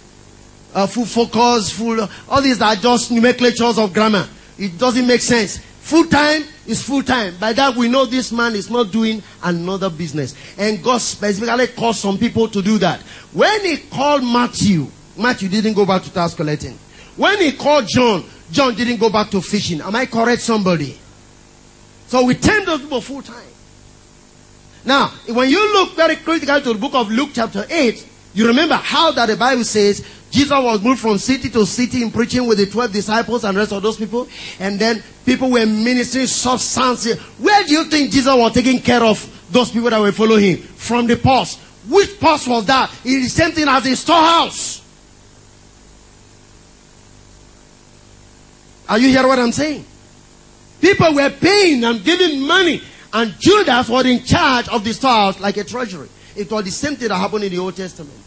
[0.74, 4.28] Uh, full focus, full, all these are just nomenclatures of grammar.
[4.58, 5.58] It doesn't make sense.
[5.58, 7.34] Full time is full time.
[7.40, 10.34] By that we know this man is not doing another business.
[10.58, 13.00] And God specifically called some people to do that.
[13.32, 14.86] When he called Matthew,
[15.16, 16.78] Matthew didn't go back to tax collecting.
[17.16, 19.80] When he called John, John didn't go back to fishing.
[19.80, 20.98] Am I correct somebody?
[22.06, 23.46] So we tend those people full time.
[24.84, 28.74] Now, when you look very critically to the book of Luke chapter 8, you remember
[28.74, 32.58] how that the Bible says Jesus was moved from city to city in preaching with
[32.58, 34.28] the 12 disciples and rest of those people.
[34.58, 37.12] And then people were ministering substance.
[37.38, 39.18] Where do you think Jesus was taking care of
[39.50, 40.58] those people that were following him?
[40.58, 41.58] From the purse.
[41.88, 42.90] Which purse was that?
[43.04, 44.79] It is the same thing as the storehouse.
[48.90, 49.84] Are you hearing what I'm saying?
[50.80, 52.82] People were paying and giving money.
[53.12, 56.08] And Judas was in charge of the storehouse like a treasury.
[56.34, 58.18] It was the same thing that happened in the Old Testament.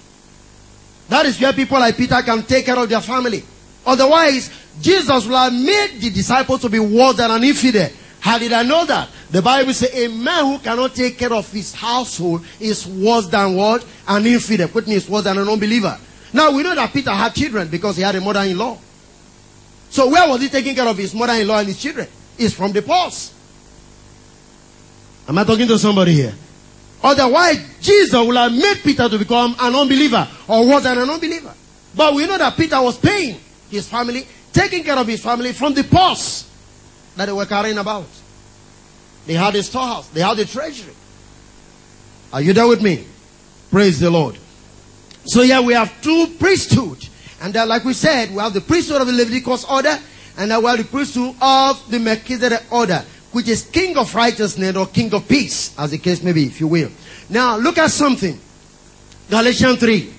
[1.09, 3.43] That is where people like Peter can take care of their family.
[3.85, 4.49] Otherwise,
[4.81, 7.89] Jesus will have made the disciples to be worse than an infidel.
[8.21, 9.09] How did I know that?
[9.31, 13.55] The Bible says a man who cannot take care of his household is worse than
[13.55, 13.85] what?
[14.07, 14.69] An infidel.
[14.69, 15.97] Which means worse than an unbeliever.
[16.31, 18.77] Now we know that Peter had children because he had a mother-in-law.
[19.93, 22.07] So where was he taking care of his mother-in-law and his children?
[22.35, 23.31] It's from the purse.
[25.27, 26.33] Am I talking to somebody here?
[27.03, 31.53] Otherwise, Jesus would have made Peter to become an unbeliever or was an unbeliever.
[31.95, 33.37] But we know that Peter was paying
[33.69, 36.49] his family, taking care of his family from the purse
[37.15, 38.07] that they were carrying about.
[39.27, 40.95] They had a storehouse, they had a treasury.
[42.33, 43.05] Are you there with me?
[43.69, 44.39] Praise the Lord.
[45.25, 46.97] So here we have two priesthood.
[47.43, 49.99] And then, like we said, we have the priesthood of the Leviticus order,
[50.37, 54.75] and then we have the priesthood of the Melchizedek order which is king of righteousness
[54.75, 56.89] or king of peace, as the case may be, if you will.
[57.29, 58.39] Now, look at something.
[59.29, 60.13] Galatians 3.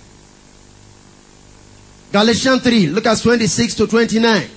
[2.13, 4.51] Galatians 3, look at 26 to 29.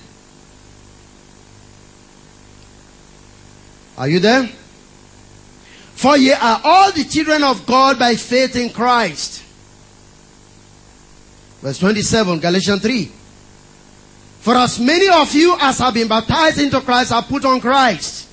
[3.96, 4.46] Are you there?
[5.94, 9.42] For ye are all the children of God by faith in Christ.
[11.60, 13.12] Verse 27, Galatians 3.
[14.40, 18.28] For as many of you as have been baptized into Christ are put on Christ.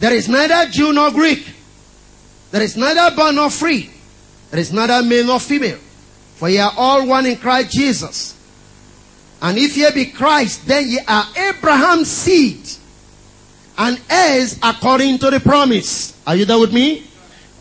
[0.00, 1.46] There is neither Jew nor Greek.
[2.50, 3.90] There is neither bond nor free.
[4.50, 5.78] There is neither male nor female.
[6.36, 8.34] For ye are all one in Christ Jesus.
[9.42, 12.60] And if ye be Christ, then ye are Abraham's seed
[13.76, 16.20] and heirs according to the promise.
[16.26, 17.04] Are you there with me?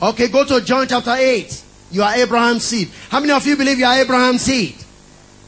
[0.01, 1.63] Okay, go to John chapter 8.
[1.91, 2.89] You are Abraham's seed.
[3.09, 4.75] How many of you believe you are Abraham's seed?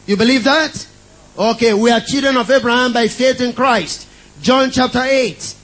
[0.05, 0.87] You believe that?
[1.37, 4.07] Okay, we are children of Abraham by faith in Christ.
[4.41, 5.55] John chapter 8.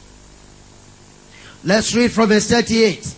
[1.63, 3.15] Let's read from verse 38.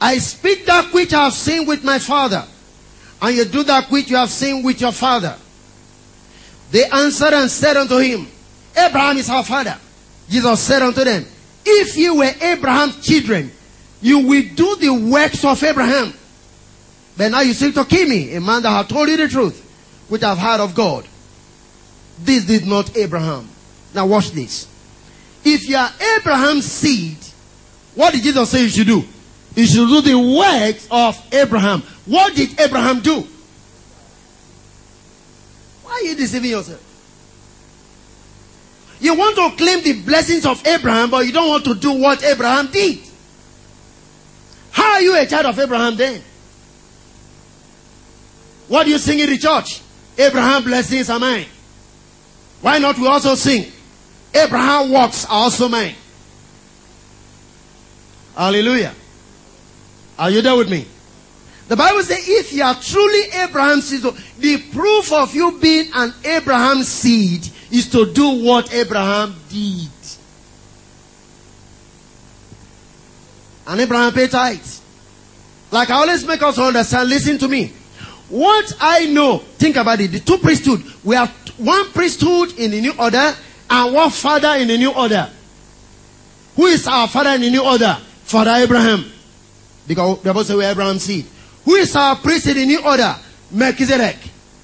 [0.00, 2.44] I speak that which I have seen with my father,
[3.20, 5.36] and you do that which you have seen with your father.
[6.70, 8.26] They answered and said unto him,
[8.76, 9.78] Abraham is our father.
[10.28, 11.26] Jesus said unto them,
[11.64, 13.50] If you were Abraham's children,
[14.02, 16.14] you will do the works of Abraham.
[17.16, 19.60] But now you seek to kill me, a man that hath told you the truth,
[20.08, 21.06] which I've heard of God.
[22.18, 23.48] This did not Abraham.
[23.94, 24.66] Now watch this.
[25.44, 27.16] If you are Abraham's seed,
[27.94, 29.04] what did Jesus say you should do?
[29.54, 31.82] You should do the works of Abraham.
[32.06, 33.26] What did Abraham do?
[35.82, 36.86] Why are you deceiving yourself?
[39.00, 42.22] You want to claim the blessings of Abraham, but you don't want to do what
[42.22, 43.00] Abraham did.
[44.70, 46.22] How are you a child of Abraham then?
[48.68, 49.80] What do you sing in the church?
[50.16, 51.46] Abraham blessings are mine.
[52.60, 53.70] Why not we also sing?
[54.34, 55.94] Abraham works are also mine.
[58.36, 58.94] Hallelujah.
[60.18, 60.86] Are you there with me?
[61.68, 64.02] The Bible says if you are truly Abraham's seed,
[64.38, 69.88] the proof of you being an Abraham seed is to do what Abraham did.
[73.70, 74.82] And Abraham paid tithes.
[75.70, 77.72] Like I always make us understand, listen to me.
[78.28, 82.80] What I know, think about it, the two priesthood, we have one priesthood in the
[82.80, 83.32] new order
[83.70, 85.30] and one father in the new order.
[86.56, 87.96] Who is our father in the new order?
[88.24, 89.04] Father Abraham.
[89.86, 91.26] Because the Bible says we're Abraham's seed.
[91.64, 93.14] Who is our priest in the new order?
[93.52, 94.16] Melchizedek.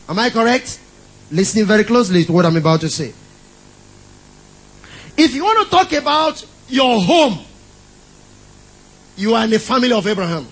[0.08, 0.80] Am I correct?
[1.30, 3.14] Listening very closely to what I'm about to say.
[5.16, 7.38] If you want to talk about your home,
[9.16, 10.46] you are in the family of Abraham.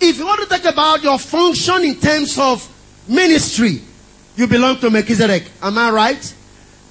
[0.00, 2.66] If you want to talk about your function in terms of
[3.08, 3.80] ministry,
[4.36, 5.50] you belong to Melchizedek.
[5.62, 6.34] Am I right?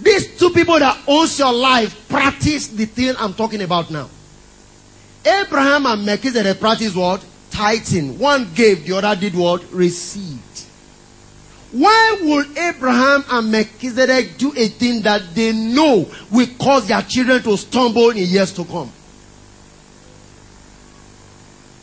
[0.02, 4.10] These two people that owns your life practice the thing I'm talking about now.
[5.26, 7.24] Abraham and Melchizedek practice what?
[7.52, 8.20] Tithing.
[8.20, 9.64] One gave, the other did what?
[9.72, 10.42] Received.
[11.72, 17.42] Why would Abraham and Melchizedek do a thing that they know will cause their children
[17.44, 18.92] to stumble in years to come?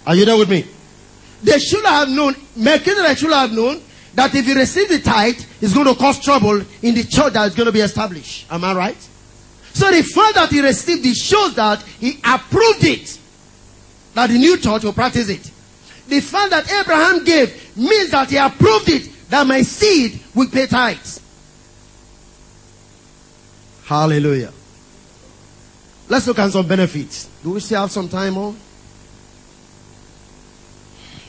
[0.07, 0.67] Are you there with me?
[1.43, 3.81] They should have known, Melchizedek should have known
[4.15, 7.49] that if he receives the tithe, it's going to cause trouble in the church that
[7.49, 8.47] is going to be established.
[8.51, 9.09] Am I right?
[9.73, 13.19] So the fact that he received it shows that he approved it.
[14.15, 15.51] That the new church will practice it.
[16.09, 20.67] The fact that Abraham gave means that he approved it that my seed will pay
[20.67, 21.21] tithes.
[23.85, 24.53] Hallelujah.
[26.09, 27.31] Let's look at some benefits.
[27.43, 28.57] Do we still have some time on?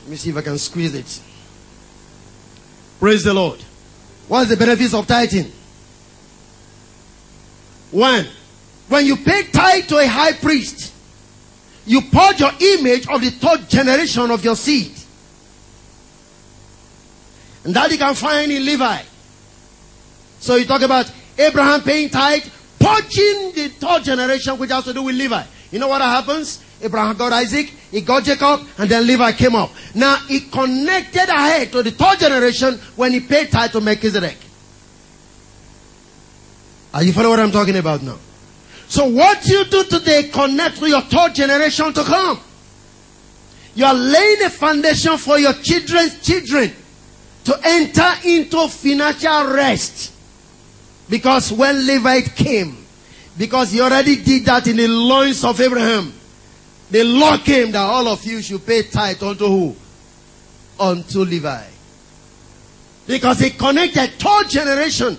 [0.03, 1.21] Let me see if I can squeeze it.
[2.99, 3.59] Praise the Lord.
[4.27, 5.51] What's the benefits of tithing?
[7.91, 8.27] One,
[8.89, 10.93] when you pay tithe to a high priest,
[11.85, 14.91] you purge your image of the third generation of your seed.
[17.63, 19.01] And that you can find in Levi.
[20.39, 22.43] So you talk about Abraham paying tithe,
[22.77, 25.43] purging the third generation, which has to do with Levi.
[25.71, 26.61] You know what happens?
[26.84, 29.71] Abraham got Isaac, he got Jacob, and then Levi came up.
[29.95, 34.38] Now he connected ahead to the third generation when he paid tithe to Melchizedek.
[36.93, 38.17] Are you following what I'm talking about now?
[38.88, 42.39] So what you do today connect to your third generation to come.
[43.75, 46.71] You are laying a foundation for your children's children
[47.45, 50.13] to enter into financial rest.
[51.09, 52.77] Because when Levite came,
[53.38, 56.13] because he already did that in the loins of Abraham,
[56.93, 59.75] the law came that all of you should pay tithe unto who?
[60.79, 61.65] Unto Levi.
[63.07, 65.17] Because he connected third generation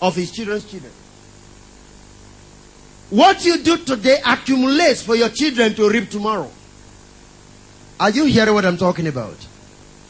[0.00, 0.90] of his children's children.
[3.10, 6.50] What you do today accumulates for your children to reap tomorrow.
[8.00, 9.36] Are you hearing what I'm talking about?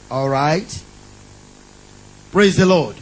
[0.08, 0.84] All right.
[2.30, 2.94] Praise the Lord.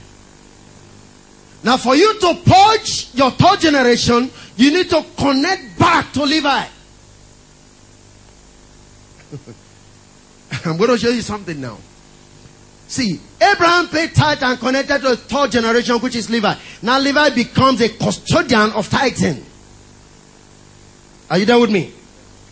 [1.62, 6.79] Now, for you to purge your third generation, you need to connect back to Levi.
[10.64, 11.78] I'm going to show you something now.
[12.88, 16.54] See, Abraham paid tithe and connected to the third generation, which is Levi.
[16.82, 19.44] Now Levi becomes a custodian of tithing.
[21.30, 21.92] Are you there with me?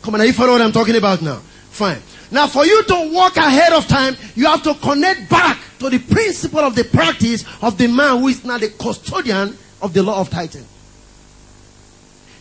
[0.02, 1.38] Come on, are you following what I'm talking about now?
[1.70, 2.00] Fine.
[2.30, 5.98] Now for you to walk ahead of time, you have to connect back to the
[5.98, 10.20] principle of the practice of the man who is now the custodian of the law
[10.20, 10.66] of tithing.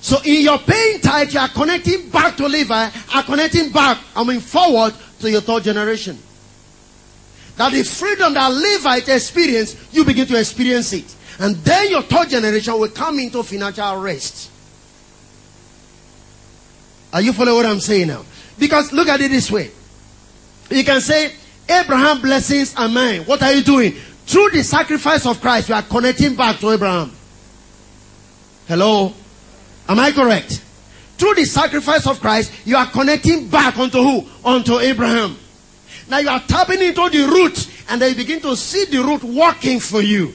[0.02, 4.24] So in your paying tithe, you are connecting back to Levi, are connecting back, I
[4.24, 6.18] mean forward to your third generation.
[7.58, 11.16] That the freedom that Levite experienced, you begin to experience it.
[11.40, 14.52] And then your third generation will come into financial rest.
[17.12, 18.24] Are you following what I'm saying now?
[18.60, 19.72] Because look at it this way.
[20.70, 21.34] You can say,
[21.70, 23.22] Abraham blessings are mine.
[23.22, 23.94] What are you doing?
[24.26, 27.12] Through the sacrifice of Christ, you are connecting back to Abraham.
[28.68, 29.14] Hello?
[29.88, 30.64] Am I correct?
[31.18, 34.26] Through the sacrifice of Christ, you are connecting back onto who?
[34.44, 35.38] Onto Abraham.
[36.10, 39.24] Now you are tapping into the root and then you begin to see the root
[39.24, 40.34] working for you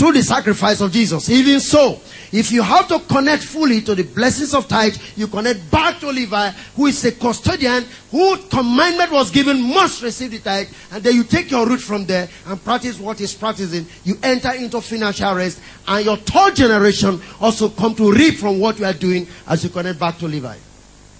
[0.00, 1.28] through the sacrifice of Jesus.
[1.28, 2.00] Even so,
[2.32, 6.06] if you have to connect fully to the blessings of tithe, you connect back to
[6.06, 11.14] Levi, who is a custodian, whose commandment was given, must receive the tithe, and then
[11.14, 13.84] you take your root from there and practice what is practicing.
[14.04, 18.78] You enter into financial rest, and your third generation also come to reap from what
[18.78, 20.56] you are doing as you connect back to Levi.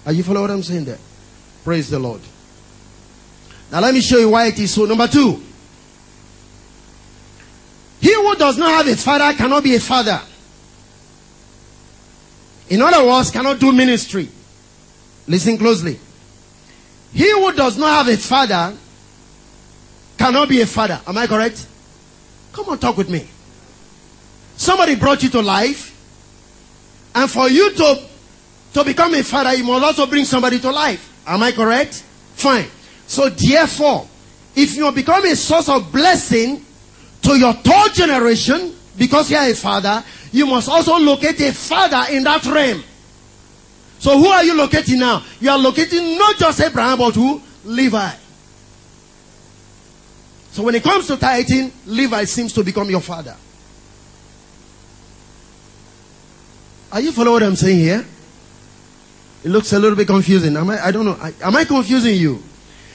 [0.07, 0.97] Are you following what I'm saying there?
[1.63, 2.21] Praise the Lord.
[3.71, 4.85] Now let me show you why it is so.
[4.85, 5.39] Number two,
[8.21, 10.21] who does not have a father cannot be a father.
[12.69, 14.29] In other words, cannot do ministry.
[15.27, 15.99] Listen closely.
[17.13, 18.75] He who does not have a father
[20.17, 21.01] cannot be a father.
[21.05, 21.67] Am I correct?
[22.53, 23.27] Come on, talk with me.
[24.55, 25.89] Somebody brought you to life,
[27.15, 28.03] and for you to,
[28.73, 31.23] to become a father, you must also bring somebody to life.
[31.27, 31.95] Am I correct?
[32.35, 32.67] Fine.
[33.07, 34.07] So therefore,
[34.55, 36.65] if you become a source of blessing
[37.23, 42.13] to your third generation, because you are a father, you must also locate a father
[42.13, 42.83] in that realm.
[43.99, 45.23] So who are you locating now?
[45.39, 47.41] You are locating not just Abraham, but who?
[47.65, 48.11] Levi.
[50.51, 53.35] So when it comes to tithing, Levi seems to become your father.
[56.91, 58.05] Are you following what I'm saying here?
[59.43, 60.57] It looks a little bit confusing.
[60.57, 61.17] Am I, I don't know.
[61.19, 62.43] I, am I confusing you?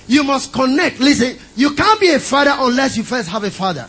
[0.06, 1.00] You must connect.
[1.00, 3.88] Listen, you can't be a father unless you first have a father.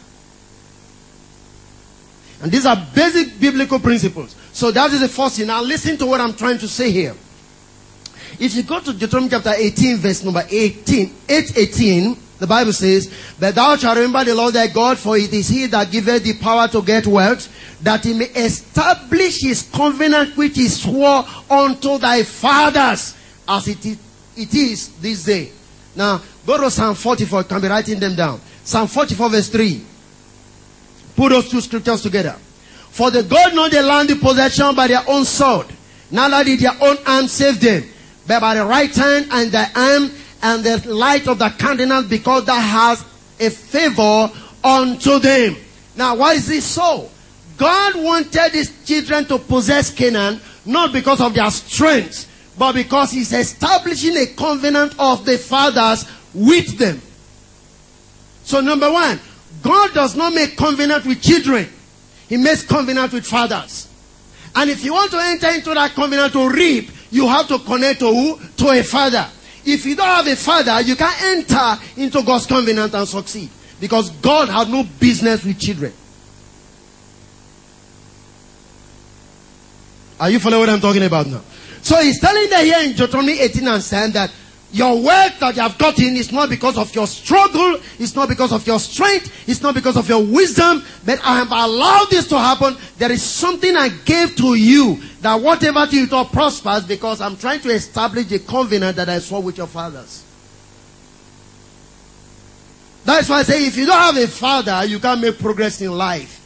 [2.41, 4.35] And these are basic biblical principles.
[4.53, 5.47] So that is the first thing.
[5.47, 7.15] Now listen to what I'm trying to say here.
[8.39, 13.11] If you go to Deuteronomy chapter 18, verse number 18, 8, 18, the Bible says,
[13.39, 16.35] But thou shalt remember the Lord thy God, for it is he that giveth thee
[16.35, 17.49] power to get wealth,
[17.81, 23.15] that he may establish his covenant which he swore unto thy fathers,
[23.47, 23.97] as it is,
[24.35, 25.51] it is this day.
[25.95, 28.39] Now, go to Psalm 44, you can be writing them down.
[28.63, 29.81] Psalm 44, verse 3.
[31.18, 32.36] Put those two scriptures together.
[32.91, 35.65] For the God not the land the possession by their own sword,
[36.11, 37.84] neither did their own arm save them,
[38.28, 40.11] but by the right hand and the arm
[40.43, 43.03] and the light of the countenance, because that has
[43.39, 44.32] a favor
[44.63, 45.55] unto them.
[45.95, 47.09] Now, why is this so?
[47.57, 53.34] God wanted his children to possess Canaan, not because of their strength, but because he's
[53.34, 56.05] establishing a covenant of the fathers
[56.36, 57.01] with them.
[58.43, 59.20] So number one,
[59.62, 61.68] God does not make covenant with children.
[62.28, 63.88] He makes covenant with fathers.
[64.55, 67.99] And if you want to enter into that covenant to reap, you have to connect
[67.99, 68.39] to who?
[68.58, 69.28] To a father.
[69.66, 73.49] If you don't have a father, you can't enter into God's covenant and succeed.
[73.80, 75.93] Because God has no business with children.
[80.20, 81.41] Are you following what I'm talking about now?
[81.82, 84.32] So he's telling them here in Deuteronomy 18 and 10 that
[84.72, 88.51] your wealth that you have gotten is not because of your struggle, it's not because
[88.51, 92.38] of your strength, it's not because of your wisdom, but I have allowed this to
[92.38, 92.76] happen.
[92.97, 97.61] There is something I gave to you that whatever you thought prospers because I'm trying
[97.61, 100.26] to establish a covenant that I swore with your fathers.
[103.05, 105.91] That's why I say if you don't have a father, you can't make progress in
[105.91, 106.43] life.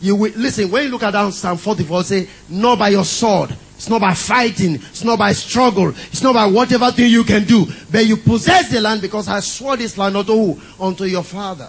[0.00, 3.56] You will, listen, when you look at that Psalm 44, say, not by your sword,
[3.84, 4.76] it's not by fighting.
[4.76, 5.88] It's not by struggle.
[5.88, 7.66] It's not by whatever thing you can do.
[7.92, 10.60] But you possess the land because I swore this land unto who?
[10.80, 11.68] Unto your father.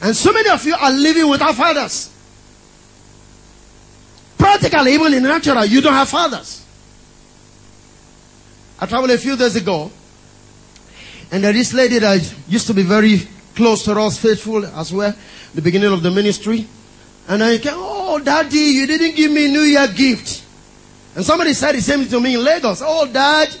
[0.00, 2.10] And so many of you are living without fathers.
[4.36, 6.66] Practically, even in natural, you don't have fathers.
[8.80, 9.88] I traveled a few days ago,
[11.30, 13.20] and there is this lady that used to be very
[13.54, 15.14] close to us, faithful as well,
[15.54, 16.66] the beginning of the ministry.
[17.28, 20.41] And I came, oh, daddy, you didn't give me New Year gift.
[21.14, 22.82] And somebody said the same to me in Lagos.
[22.84, 23.54] Oh, dad,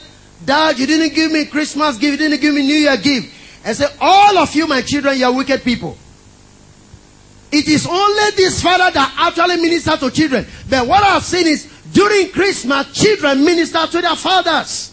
[0.44, 3.34] dad, you didn't give me Christmas gift, you didn't give me New Year gift.
[3.64, 5.96] I said, all of you, my children, you are wicked people.
[7.52, 10.46] It is only this father that actually minister to children.
[10.68, 14.92] But what I've seen is during Christmas, children minister to their fathers.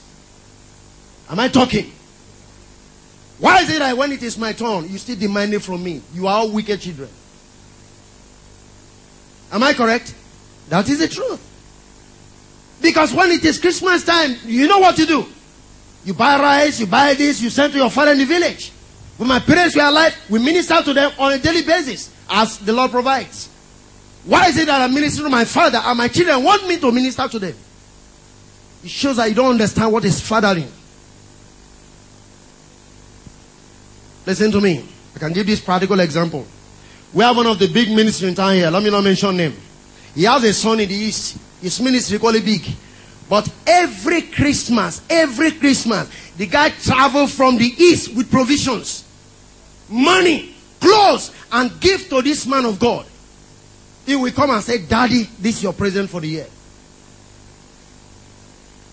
[1.29, 1.91] Am I talking?
[3.39, 6.01] Why is it that when it is my turn, you still demand it from me?
[6.13, 7.09] You are all wicked children.
[9.51, 10.13] Am I correct?
[10.67, 11.48] That is the truth.
[12.81, 15.25] Because when it is Christmas time, you know what to do.
[16.05, 18.71] You buy rice, you buy this, you send to your father in the village.
[19.17, 22.71] When my parents were alive, we minister to them on a daily basis as the
[22.71, 23.49] Lord provides.
[24.23, 26.91] Why is it that I minister to my father and my children want me to
[26.91, 27.55] minister to them?
[28.83, 30.71] It shows that you don't understand what is fathering.
[34.25, 34.85] Listen to me.
[35.15, 36.45] I can give this practical example.
[37.13, 38.69] We have one of the big ministers in town here.
[38.69, 39.55] Let me not mention name.
[40.13, 41.37] He has a son in the east.
[41.61, 42.65] His ministry quite big.
[43.29, 49.03] But every Christmas, every Christmas, the guy travel from the east with provisions,
[49.87, 53.05] money, clothes, and give to this man of God.
[54.05, 56.47] He will come and say, Daddy, this is your present for the year.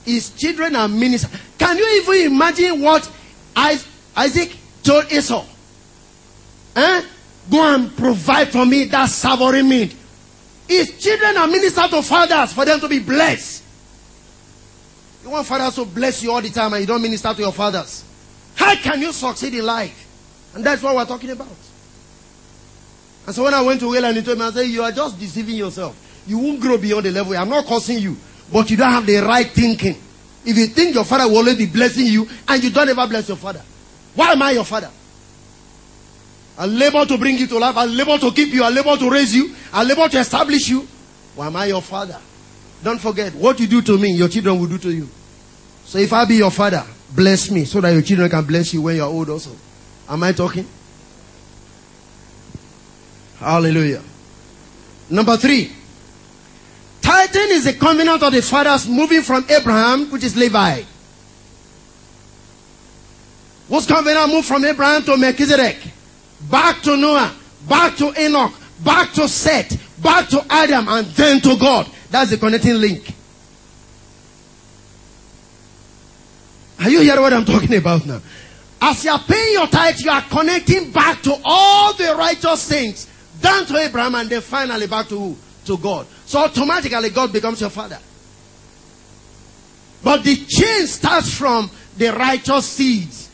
[0.04, 1.40] His children are ministers.
[1.58, 3.10] Can you even imagine what
[3.56, 5.44] Isaac told Esau?
[6.76, 7.02] Eh?
[7.50, 9.96] Go and provide for me that savory meat
[10.68, 13.62] his children are minister to fathers for them to be blessed.
[15.22, 17.52] You want fathers to bless you all the time and you don't minister to your
[17.52, 18.04] fathers.
[18.54, 20.04] How can you succeed in life?
[20.54, 21.48] And that's what we're talking about.
[23.26, 25.18] And so when I went to Wayland, he told me, I said, you are just
[25.18, 25.96] deceiving yourself.
[26.26, 27.36] You won't grow beyond the level.
[27.36, 28.16] I'm not cursing you,
[28.52, 29.96] but you don't have the right thinking.
[30.44, 33.28] If you think your father will always be blessing you and you don't ever bless
[33.28, 33.62] your father,
[34.14, 34.90] why am I your father?
[36.58, 37.76] I labor to bring you to life.
[37.76, 38.64] I labor to keep you.
[38.64, 39.54] I labor to raise you.
[39.72, 40.86] I labor to establish you.
[41.34, 42.18] Why am I your father?
[42.82, 45.08] Don't forget, what you do to me, your children will do to you.
[45.84, 46.84] So if I be your father,
[47.14, 49.50] bless me so that your children can bless you when you're old also.
[50.08, 50.66] Am I talking?
[53.38, 54.02] Hallelujah.
[55.10, 55.72] Number three.
[57.02, 60.82] Tithing is a covenant of the fathers moving from Abraham, which is Levi.
[63.68, 65.76] What's covenant moved from Abraham to Melchizedek?
[66.42, 67.34] Back to Noah,
[67.68, 68.52] back to Enoch,
[68.84, 71.90] back to Seth, back to Adam, and then to God.
[72.10, 73.14] That's the connecting link.
[76.78, 78.20] Are you hearing what I'm talking about now?
[78.80, 83.08] As you are paying your tithe, you are connecting back to all the righteous saints,
[83.40, 85.36] down to Abraham, and then finally back to who?
[85.64, 86.06] To God.
[86.26, 87.98] So automatically God becomes your father.
[90.04, 93.30] But the chain starts from the righteous seeds.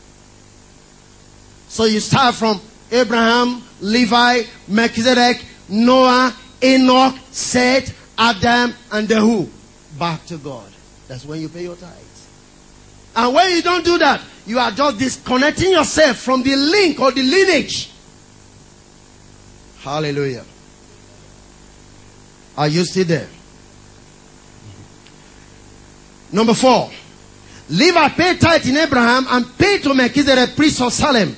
[1.67, 2.61] So you start from
[2.93, 6.33] Abraham, Levi, Melchizedek, Noah,
[6.63, 9.49] Enoch, Seth, Adam, and the who?
[9.97, 10.71] Back to God.
[11.07, 12.27] That's when you pay your tithes.
[13.15, 17.11] And when you don't do that, you are just disconnecting yourself from the link or
[17.11, 17.91] the lineage.
[19.79, 20.45] Hallelujah.
[22.57, 23.27] Are you still there?
[26.31, 26.91] Number four.
[27.69, 31.35] Levi paid tithe in Abraham and paid to Melchizedek, priest of Salem,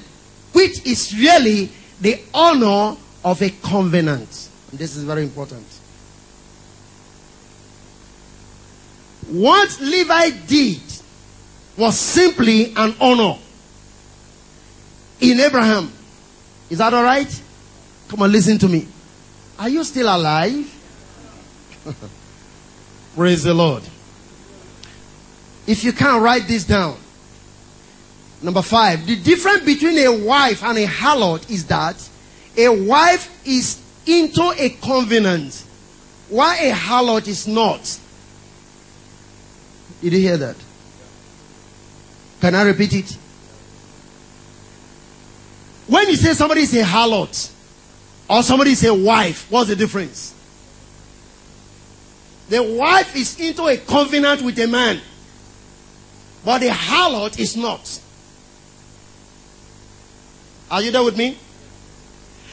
[0.56, 2.96] which is really the honor
[3.26, 4.50] of a covenant.
[4.72, 5.66] And this is very important.
[9.28, 10.82] What Levi did
[11.78, 13.38] was simply an honor
[15.20, 15.92] in Abraham.
[16.70, 17.42] Is that all right?
[18.08, 18.88] Come on, listen to me.
[19.60, 20.72] Are you still alive?
[23.16, 23.84] Praise the Lord.
[25.68, 26.98] If you can't write this down.
[28.46, 31.98] Number five, the difference between a wife and a harlot is that
[32.56, 35.64] a wife is into a covenant,
[36.30, 37.82] while a harlot is not.
[40.00, 40.56] Did you hear that?
[42.40, 43.18] Can I repeat it?
[45.88, 47.52] When you say somebody is a harlot
[48.30, 50.36] or somebody is a wife, what's the difference?
[52.50, 55.02] The wife is into a covenant with a man,
[56.44, 58.02] but the harlot is not.
[60.76, 61.38] Are you there with me?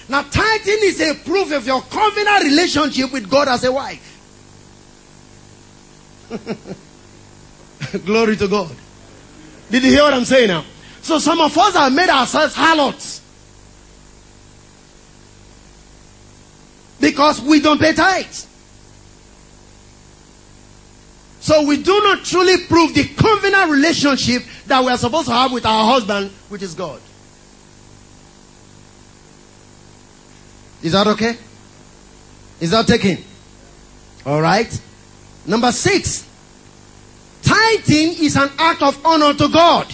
[0.08, 4.08] Now, tithing is a proof of your covenant relationship with God as a wife.
[8.06, 8.70] Glory to God.
[9.72, 10.64] Did you hear what I'm saying now?
[11.00, 13.20] So some of us have made ourselves harlots.
[17.00, 18.46] Because we don't pay tithes.
[21.40, 25.50] So we do not truly prove the covenant relationship that we are supposed to have
[25.50, 27.00] with our husband, which is God.
[30.82, 31.36] Is that okay?
[32.60, 33.18] Is that taken?
[34.26, 34.80] All right.
[35.46, 36.28] Number six.
[37.42, 39.92] Tithing is an act of honor to God.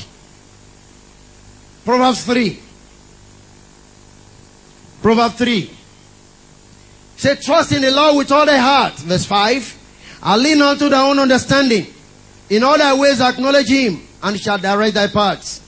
[1.85, 2.61] Proverbs 3.
[5.01, 5.71] Proverbs 3.
[7.17, 8.95] Say, trust in the Lord with all thy heart.
[8.95, 10.21] Verse 5.
[10.23, 11.87] And lean on to thy own understanding.
[12.51, 15.61] In all thy ways acknowledge him, and shall direct thy paths.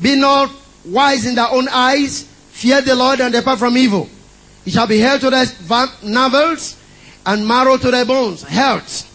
[0.00, 0.50] Be not
[0.84, 2.24] wise in thy own eyes.
[2.50, 4.08] Fear the Lord and depart from evil.
[4.64, 5.44] He shall be held to thy
[6.02, 6.56] navel
[7.26, 8.42] and marrow to thy bones.
[8.42, 9.10] Health.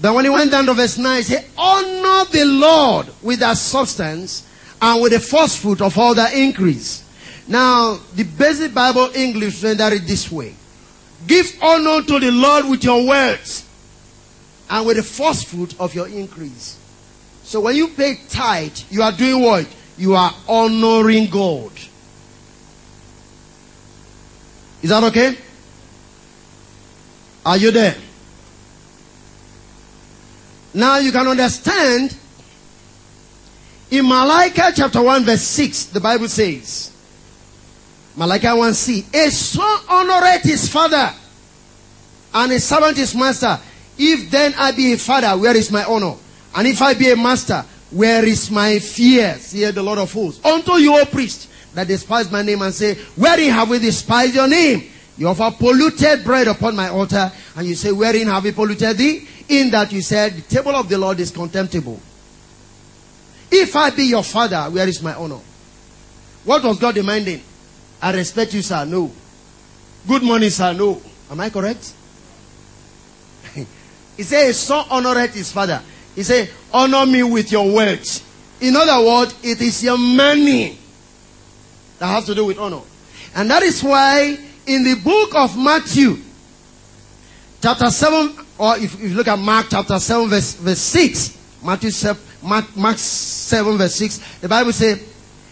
[0.00, 3.54] Then when he went down to verse 9, he said, Honor the Lord with thy
[3.54, 4.46] substance
[4.80, 7.04] and with the first fruit of all thy increase.
[7.48, 10.54] Now, the basic Bible English render it this way.
[11.26, 13.66] Give honor to the Lord with your words
[14.70, 16.78] and with the first fruit of your increase.
[17.42, 19.66] So when you pay tithe, you are doing what?
[19.96, 21.72] You are honoring God.
[24.82, 25.36] Is that okay?
[27.44, 27.96] Are you there?
[30.74, 32.16] Now you can understand
[33.90, 36.92] in Malachi chapter 1 verse 6, the Bible says,
[38.16, 41.12] Malachi 1 c, a son honoreth his father
[42.34, 43.58] and a servant his master.
[43.96, 46.14] If then I be a father, where is my honor?
[46.54, 49.34] And if I be a master, where is my fear?
[49.34, 50.44] Hear the Lord of hosts.
[50.44, 51.47] Unto you, O priest,
[51.78, 54.90] that despise my name and say, Wherein have we despised your name?
[55.16, 59.28] You offer polluted bread upon my altar, and you say, Wherein have we polluted thee?
[59.48, 62.00] In that you said, The table of the Lord is contemptible.
[63.52, 65.38] If I be your father, where is my honor?
[66.44, 67.42] What was God demanding?
[68.02, 68.84] I respect you, sir.
[68.84, 69.12] No.
[70.08, 70.72] Good morning, sir.
[70.72, 71.00] No.
[71.30, 71.92] Am I correct?
[73.54, 75.80] he said, son honored his father.
[76.16, 78.24] He said, honor me with your words.
[78.60, 80.77] In other words, it is your money
[81.98, 82.80] that has to do with honor.
[83.34, 86.18] And that is why in the book of Matthew,
[87.60, 91.90] chapter 7, or if, if you look at Mark chapter 7, verse, verse 6, Matthew
[91.90, 95.00] 7, Mark, Mark 7, verse 6, the Bible says,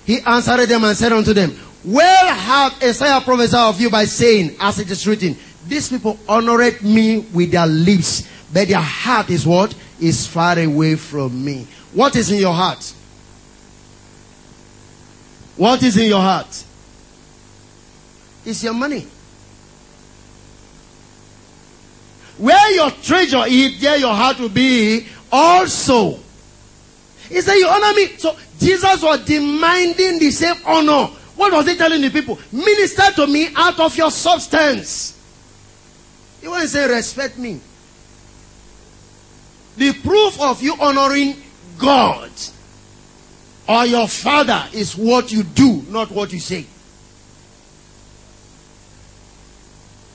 [0.05, 4.57] He answered them and said unto them, Well hath Isaiah prophesied of you by saying,
[4.61, 5.37] as it is written,
[5.67, 9.75] These people honored me with their lips, but their heart is what?
[10.01, 11.67] Is far away from me.
[11.93, 12.93] What is in your heart?
[15.57, 16.65] What is in your heart?
[18.45, 19.07] It's your money.
[22.39, 26.19] Where your treasure is, there your heart will be also.
[27.29, 28.09] He said, You honor me.
[28.19, 31.07] So Jesus was demanding the same honor.
[31.35, 32.39] What was he telling the people?
[32.53, 35.19] Minister to me out of your substance.
[36.41, 37.61] He wasn't saying, Respect me.
[39.77, 41.37] The proof of you honoring
[41.79, 42.31] God
[43.69, 46.67] or your father is what you do, not what you say.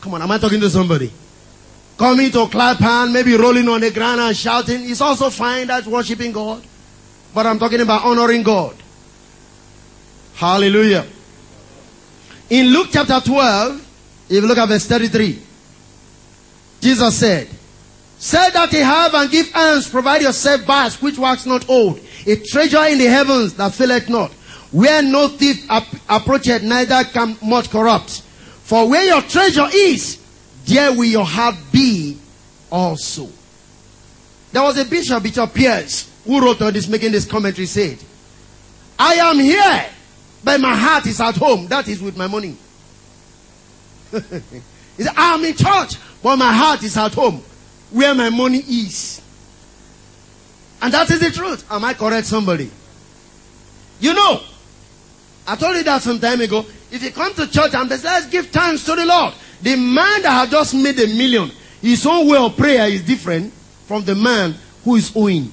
[0.01, 1.11] Come on, am I talking to somebody?
[1.97, 5.67] Coming to clap hand, maybe rolling on the ground and shouting is also fine.
[5.67, 6.63] That's worshiping God.
[7.33, 8.75] But I'm talking about honoring God.
[10.33, 11.05] Hallelujah.
[12.49, 13.87] In Luke chapter 12,
[14.29, 15.39] if you look at verse 33,
[16.81, 17.47] Jesus said,
[18.17, 22.35] Say that ye have and give alms, provide yourself vast, which wax not old, a
[22.37, 24.31] treasure in the heavens that faileth not,
[24.71, 28.21] where no thief ap- approacheth, neither can much corrupt.
[28.63, 30.21] For where your treasure is,
[30.65, 32.17] there will your heart be
[32.71, 33.27] also.
[34.51, 37.97] There was a bishop, Bishop Pierce, who wrote on this, making this commentary, said,
[38.99, 39.85] I am here,
[40.43, 41.67] but my heart is at home.
[41.67, 42.55] That is with my money.
[44.11, 47.41] he said, I am in church, but my heart is at home,
[47.91, 49.21] where my money is.
[50.81, 51.65] And that is the truth.
[51.71, 52.69] Am I correct, somebody?
[53.99, 54.41] You know,
[55.47, 56.65] I told you that some time ago.
[56.91, 59.33] If you come to church and say, let's give thanks to the Lord.
[59.61, 61.51] The man that has just made a million,
[61.81, 63.53] his own way of prayer is different
[63.85, 65.51] from the man who is owing.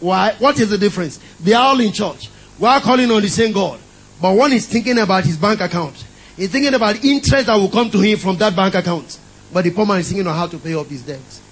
[0.00, 0.34] Why?
[0.38, 1.18] What is the difference?
[1.40, 2.30] They are all in church.
[2.58, 3.80] We are calling on the same God.
[4.20, 6.04] But one is thinking about his bank account.
[6.36, 9.18] He's thinking about interest that will come to him from that bank account.
[9.52, 11.42] But the poor man is thinking on how to pay off his debts.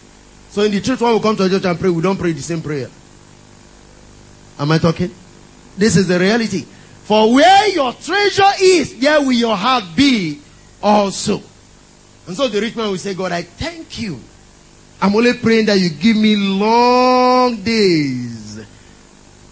[0.56, 2.32] So in the church, when we come to a church and pray, we don't pray
[2.32, 2.88] the same prayer.
[4.58, 5.14] Am I talking?
[5.76, 6.62] This is the reality.
[6.62, 10.40] For where your treasure is, there will your heart be
[10.82, 11.42] also.
[12.26, 14.18] And so the rich man will say, God, I thank you.
[15.02, 18.58] I'm only praying that you give me long days.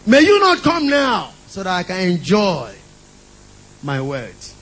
[0.06, 2.74] May you not come now so that I can enjoy
[3.82, 4.54] my words.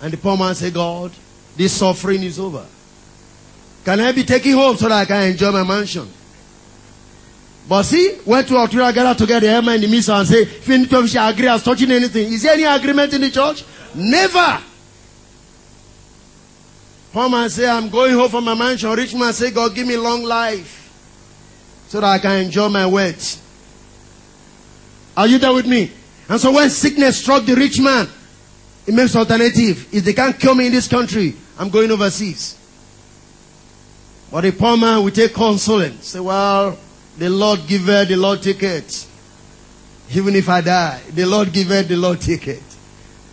[0.00, 1.10] And the poor man say, God,
[1.56, 2.64] this suffering is over.
[3.84, 6.10] Can I be taken home so that I can enjoy my mansion?
[7.68, 10.42] But see, when two or three are gathered together, the in the midst and say,
[10.42, 13.64] if any of you agree as touching anything, is there any agreement in the church?
[13.94, 14.62] Never.
[17.12, 18.90] Poor man say, I'm going home from my mansion.
[18.90, 20.80] Rich man say, God, give me long life
[21.88, 23.40] so that I can enjoy my wealth.
[25.16, 25.92] Are you there with me?
[26.28, 28.08] And so when sickness struck the rich man,
[28.84, 29.94] he makes alternative.
[29.94, 32.58] If they can't kill me in this country, I'm going overseas.
[34.34, 36.08] But the poor man will take consolence.
[36.08, 36.76] Say, well,
[37.16, 39.08] the Lord giveth, the Lord taketh.
[40.12, 42.60] Even if I die, the Lord giveth, the Lord taketh.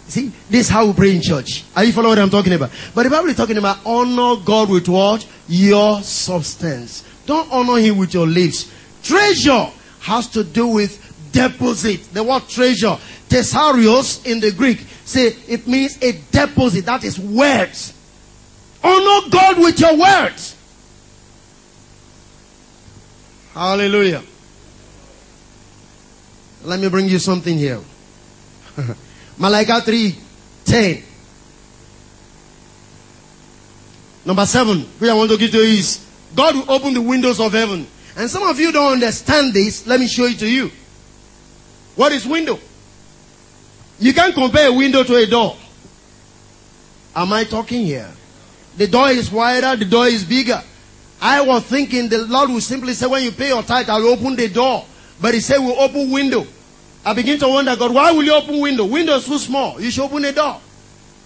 [0.07, 1.63] See, this is how we pray in church.
[1.75, 2.69] Are you following what I'm talking about?
[2.93, 5.27] But the Bible is talking about honor God with what?
[5.47, 7.03] Your substance.
[7.25, 8.71] Don't honor Him with your lips.
[9.01, 9.71] Treasure
[10.01, 12.13] has to do with deposit.
[12.13, 12.95] The word treasure,
[13.27, 16.85] thesaurios in the Greek, say it means a deposit.
[16.85, 17.91] That is words.
[18.83, 20.57] Honor God with your words.
[23.53, 24.23] Hallelujah.
[26.63, 27.79] Let me bring you something here.
[29.37, 30.15] Malachi 3
[30.65, 31.03] 10.
[34.23, 37.39] Number seven, which I want to give to you is God will open the windows
[37.39, 37.87] of heaven.
[38.15, 39.87] And some of you don't understand this.
[39.87, 40.69] Let me show it to you.
[41.95, 42.59] What is window?
[43.99, 45.57] You can't compare a window to a door.
[47.15, 48.09] Am I talking here?
[48.77, 50.61] The door is wider, the door is bigger.
[51.21, 54.09] I was thinking the Lord will simply say, when you pay your tithe, I will
[54.09, 54.85] open the door.
[55.21, 56.47] But he said, we'll open window.
[57.05, 58.85] I begin to wonder, God, why will you open window?
[58.85, 59.79] Window is too small.
[59.79, 60.59] You should open the door.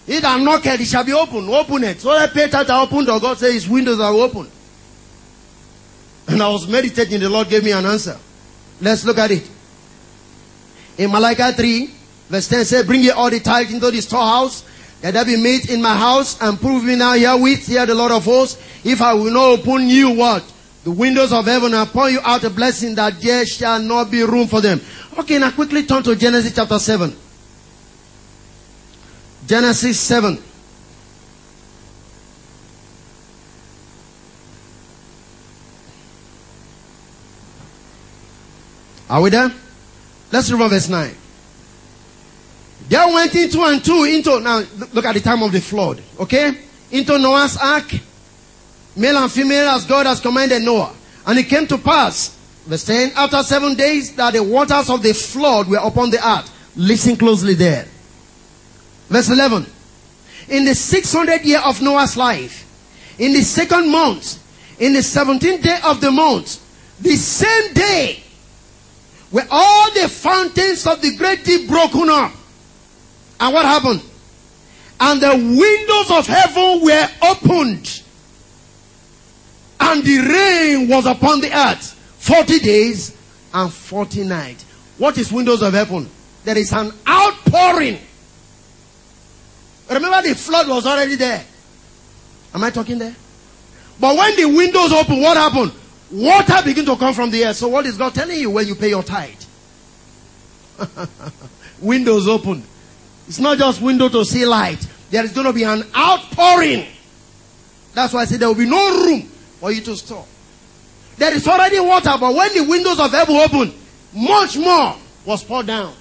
[0.06, 1.48] It and knock it, shall be open.
[1.48, 2.00] Open it.
[2.00, 4.50] So I pay tithe, I opened the God says his windows are open.
[6.28, 8.18] And I was meditating, the Lord gave me an answer.
[8.80, 9.50] Let's look at it.
[10.98, 11.90] In Malachi 3,
[12.28, 14.64] Verse 10 says, Bring ye all the tithe into the storehouse,
[15.00, 18.12] that there be meat in my house, and prove me now herewith, hear the Lord
[18.12, 20.44] of hosts, if I will not open you what?
[20.84, 24.22] The windows of heaven and pour you out a blessing that there shall not be
[24.22, 24.80] room for them.
[25.18, 27.14] Okay, now quickly turn to Genesis chapter 7.
[29.46, 30.42] Genesis 7.
[39.08, 39.52] Are we there?
[40.32, 41.14] Let's read verse 9.
[42.88, 44.62] There went into and two into, now
[44.92, 46.52] look at the time of the flood, okay?
[46.92, 47.92] Into Noah's ark,
[48.94, 50.94] male and female as God has commanded Noah.
[51.26, 55.12] And it came to pass, verse 10, after seven days that the waters of the
[55.12, 56.52] flood were upon the earth.
[56.76, 57.86] Listen closely there.
[59.08, 59.66] Verse 11.
[60.48, 62.62] In the 600 year of Noah's life,
[63.18, 64.42] in the second month,
[64.78, 66.62] in the 17th day of the month,
[67.00, 68.22] the same day,
[69.32, 72.32] were all the fountains of the great deep broken up.
[73.40, 74.02] And what happened?
[74.98, 78.02] And the windows of heaven were opened.
[79.78, 83.16] And the rain was upon the earth 40 days
[83.52, 84.64] and 40 nights.
[84.98, 86.08] What is windows of heaven?
[86.44, 87.98] There is an outpouring.
[89.90, 91.44] Remember the flood was already there.
[92.54, 93.14] Am I talking there?
[94.00, 95.72] But when the windows open, what happened?
[96.10, 97.56] Water begin to come from the earth.
[97.56, 99.42] So what is God telling you when you pay your tithe?
[101.80, 102.62] windows open.
[103.28, 104.86] It's not just window to see light.
[105.10, 106.86] There is going to be an outpouring.
[107.94, 110.26] That's why I said there will be no room for you to store.
[111.16, 113.74] There is already water, but when the windows of heaven open,
[114.12, 115.94] much more was poured down.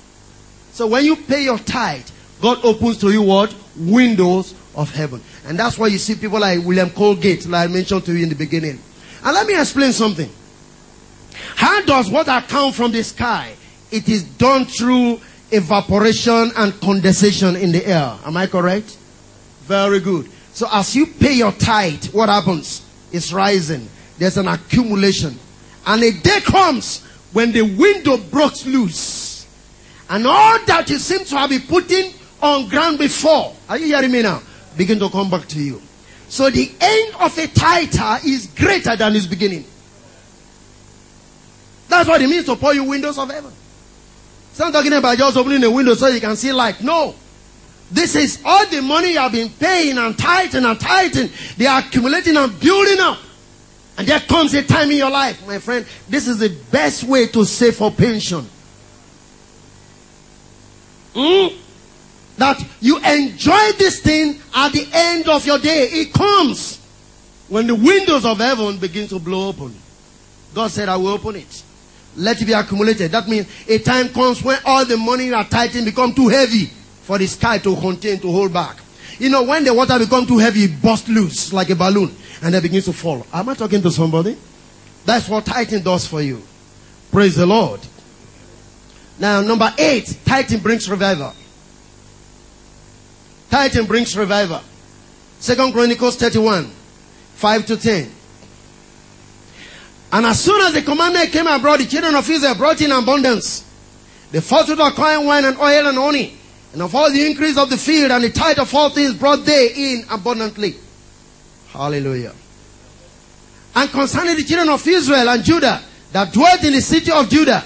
[0.71, 2.05] So when you pay your tithe,
[2.41, 3.55] God opens to you what?
[3.77, 5.21] Windows of heaven.
[5.47, 8.29] And that's why you see people like William Colgate, like I mentioned to you in
[8.29, 8.79] the beginning.
[9.23, 10.29] And let me explain something.
[11.55, 13.55] How does water come from the sky?
[13.91, 15.21] It is done through
[15.55, 18.17] evaporation and condensation in the air.
[18.25, 18.97] Am I correct?
[19.63, 20.29] Very good.
[20.53, 22.81] So as you pay your tithe, what happens?
[23.11, 23.87] It's rising.
[24.17, 25.37] There's an accumulation.
[25.85, 27.03] And a day comes
[27.33, 29.45] when the window breaks loose.
[30.09, 34.11] And all that you seem to have been putting on ground before, are you hearing
[34.11, 34.41] me now?
[34.77, 35.81] Begin to come back to you.
[36.27, 39.65] So the end of a tither is greater than its beginning.
[41.87, 43.51] That's what it means to pour you windows of heaven.
[44.55, 46.79] It's not talking about just opening a window so you can see light.
[46.79, 47.13] No.
[47.91, 51.29] This is all the money you have been paying and tithing and tithing.
[51.57, 53.17] They are accumulating and building up.
[53.97, 55.85] And there comes a time in your life, my friend.
[56.07, 58.47] This is the best way to save for pension.
[61.13, 61.57] Mm?
[62.37, 65.89] that you enjoy this thing at the end of your day.
[65.91, 66.79] It comes
[67.49, 69.75] when the windows of heaven begin to blow open.
[70.53, 71.64] God said, I will open it.
[72.15, 73.11] Let it be accumulated.
[73.11, 76.65] That means a time comes when all the money you are tithing become too heavy
[77.03, 78.77] for the sky to contain, to hold back.
[79.19, 82.55] You know, when the water become too heavy, it bursts loose like a balloon and
[82.55, 83.25] it begins to fall.
[83.33, 84.37] Am I talking to somebody?
[85.05, 86.41] That's what tithing does for you.
[87.11, 87.79] Praise the Lord.
[89.19, 91.33] Now, number eight, tithing brings revival.
[93.49, 94.61] Tithing brings revival.
[95.39, 96.65] Second Chronicles 31,
[97.35, 98.11] 5 to 10.
[100.15, 103.65] And as soon as the commandment came abroad, the children of Israel brought in abundance.
[104.31, 106.37] The first of corn, wine, and oil and honey.
[106.71, 109.43] And of all the increase of the field and the tithe of all things brought
[109.43, 110.75] they in abundantly.
[111.67, 112.33] Hallelujah.
[113.75, 117.65] And concerning the children of Israel and Judah that dwelt in the city of Judah,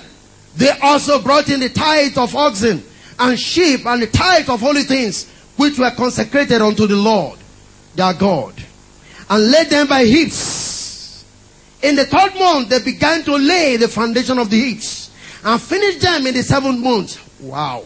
[0.55, 2.81] they also brought in the tithe of oxen
[3.19, 7.37] and sheep and the tithe of holy things which were consecrated unto the Lord
[7.93, 8.55] their God,
[9.29, 10.68] and laid them by heaps.
[11.82, 15.11] In the third month, they began to lay the foundation of the heaps,
[15.43, 17.41] and finished them in the seventh month.
[17.41, 17.86] Wow.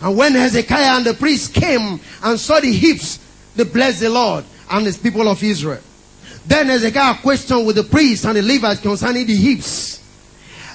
[0.00, 3.18] And when Hezekiah and the priests came and saw the heaps,
[3.54, 5.80] they blessed the Lord and his people of Israel.
[6.46, 10.02] Then Hezekiah questioned with the priests and the Levites concerning the heaps.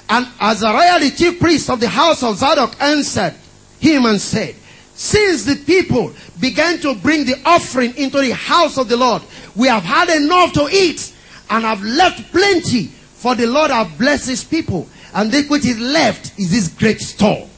[0.08, 3.34] And Azariah, the chief priest of the house of Zadok, answered
[3.80, 4.54] him and said,
[4.94, 9.22] since the people began to bring the offering into the house of the Lord,
[9.56, 11.13] we have had enough to eat
[11.50, 12.90] and have left plenty
[13.24, 14.86] for the Lord have blessed his people.
[15.14, 17.48] And this which is left is this great store.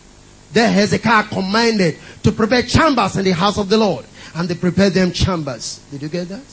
[0.52, 4.04] Then Hezekiah commanded to prepare chambers in the house of the Lord.
[4.36, 5.80] And they prepared them chambers.
[5.90, 6.44] Did you get that?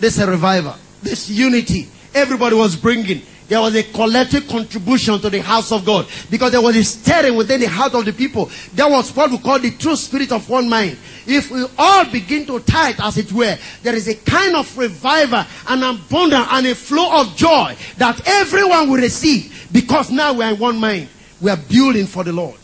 [0.00, 0.74] This is a revival.
[1.02, 1.88] This unity.
[2.14, 6.60] Everybody was bringing there was a collective contribution to the house of God because there
[6.60, 8.48] was a stirring within the heart of the people.
[8.74, 10.96] There was what we call the true spirit of one mind.
[11.26, 15.44] If we all begin to tithe, as it were, there is a kind of revival,
[15.66, 20.52] an abundance, and a flow of joy that everyone will receive because now we are
[20.52, 21.08] in one mind.
[21.40, 22.60] We are building for the Lord.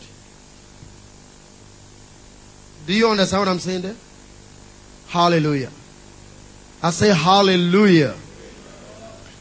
[2.85, 3.95] Do you understand what I'm saying there?
[5.09, 5.69] Hallelujah.
[6.81, 8.15] I say hallelujah.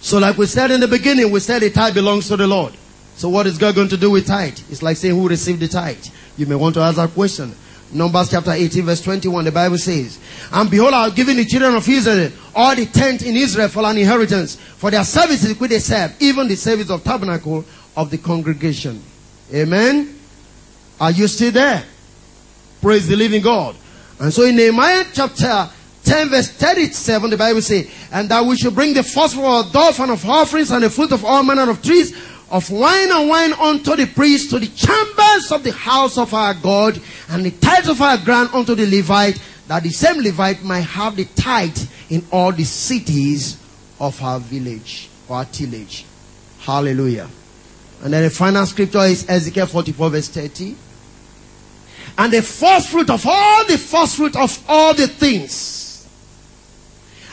[0.06, 2.72] So like we said in the beginning, we said the tithe belongs to the Lord.
[3.16, 4.56] So what is God going to do with tithe?
[4.70, 6.06] It's like saying who received the tithe.
[6.36, 7.52] You may want to ask that question.
[7.90, 10.20] Numbers chapter 18 verse 21, the Bible says,
[10.52, 13.84] And behold, I have given the children of Israel all the tent in Israel for
[13.84, 17.64] an inheritance, for their services which they serve, even the service of tabernacle
[17.96, 19.02] of the congregation.
[19.52, 20.16] Amen?
[21.00, 21.84] Are you still there?
[22.80, 23.74] Praise the living God.
[24.20, 25.68] And so in Nehemiah chapter
[26.06, 30.00] 10 verse 37, the Bible says, And that we should bring the first of dove
[30.00, 32.16] and of offerings and the fruit of all manner of trees,
[32.48, 36.54] of wine and wine unto the priest, to the chambers of the house of our
[36.54, 40.80] God, and the tithes of our ground unto the Levite, that the same Levite might
[40.82, 41.76] have the tithe
[42.08, 43.60] in all the cities
[43.98, 46.04] of our village, or our tillage.
[46.60, 47.28] Hallelujah.
[48.04, 50.76] And then the final scripture is Ezekiel 44 verse 30.
[52.18, 55.85] And the first fruit of all the first fruit of all the things.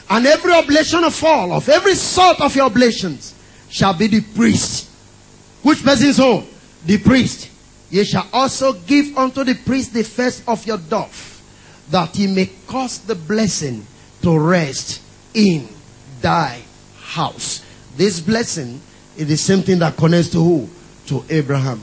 [0.10, 3.34] And every oblation of all, of every sort of your oblations,
[3.70, 4.90] shall be the priest.
[5.64, 6.46] Which person's own?
[6.86, 7.50] The priest.
[7.90, 11.42] Ye shall also give unto the priest the first of your dove,
[11.90, 13.86] that he may cause the blessing
[14.22, 15.02] to rest
[15.34, 15.68] in
[16.22, 16.62] thy
[17.00, 17.64] house.
[17.96, 18.82] This blessing
[19.16, 20.70] is the same thing that connects to who?
[21.08, 21.80] To Abraham.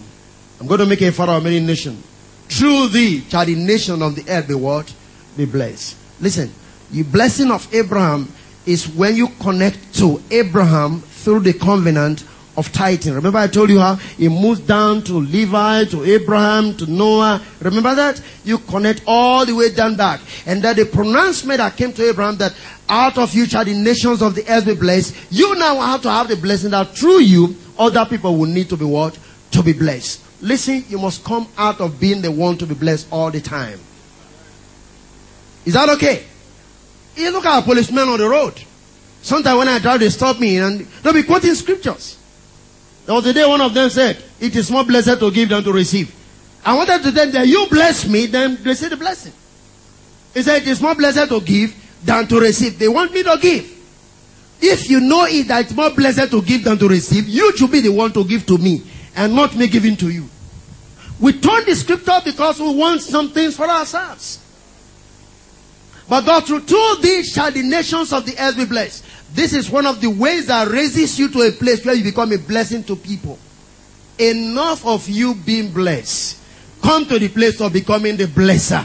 [0.60, 2.04] I'm going to make a father of many nations.
[2.48, 4.92] Through thee shall the nation of the earth be what?
[5.36, 5.96] Be blessed.
[6.20, 6.50] Listen,
[6.92, 8.28] the blessing of Abraham
[8.66, 12.24] is when you connect to Abraham through the covenant
[12.56, 13.14] of tithing.
[13.14, 17.42] Remember I told you how it moves down to Levi, to Abraham, to Noah.
[17.60, 18.20] Remember that?
[18.44, 20.20] You connect all the way down back.
[20.46, 22.54] And that the pronouncement that came to Abraham that
[22.88, 25.14] out of you shall the nations of the earth be blessed.
[25.30, 28.76] You now have to have the blessing that through you, other people will need to
[28.76, 29.18] be what?
[29.52, 30.22] To be blessed.
[30.42, 33.78] Listen, you must come out of being the one to be blessed all the time.
[35.64, 36.24] Is that okay?
[37.20, 38.54] You look at a policeman on the road.
[39.22, 42.16] Sometimes when I drive, they stop me and they'll be quoting scriptures.
[43.06, 45.62] There was a day one of them said, It is more blessed to give than
[45.64, 46.14] to receive.
[46.64, 49.32] I wanted to tell them, You bless me, then receive the blessing.
[50.34, 52.78] He said, It is more blessed to give than to receive.
[52.78, 53.78] They want me to give.
[54.62, 57.70] If you know it that it's more blessed to give than to receive, you should
[57.70, 58.82] be the one to give to me
[59.16, 60.28] and not me giving to you.
[61.18, 64.39] We turn the scripture because we want some things for ourselves.
[66.10, 69.04] But God, through two these shall the nations of the earth be blessed.
[69.32, 72.32] This is one of the ways that raises you to a place where you become
[72.32, 73.38] a blessing to people.
[74.18, 76.36] Enough of you being blessed.
[76.82, 78.84] Come to the place of becoming the blesser.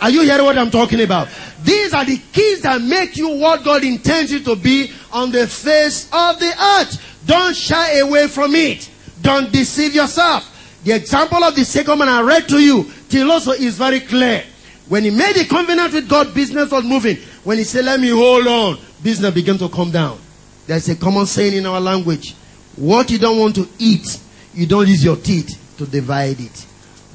[0.00, 1.28] Are you hearing what I'm talking about?
[1.62, 5.46] These are the keys that make you what God intends you to be on the
[5.46, 7.20] face of the earth.
[7.26, 8.88] Don't shy away from it.
[9.20, 10.50] Don't deceive yourself.
[10.82, 14.44] The example of the second man I read to you, Tiloso is very clear.
[14.88, 17.16] When he made a covenant with God, business was moving.
[17.42, 20.18] When he said, let me hold on, business began to come down.
[20.66, 22.34] There's a common saying in our language.
[22.76, 24.20] What you don't want to eat,
[24.52, 26.66] you don't use your teeth to divide it.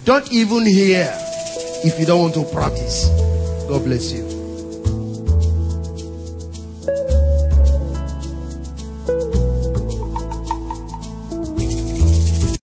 [0.06, 1.12] Don't even hear
[1.84, 3.08] if you don't want to practice.
[3.68, 4.39] God bless you.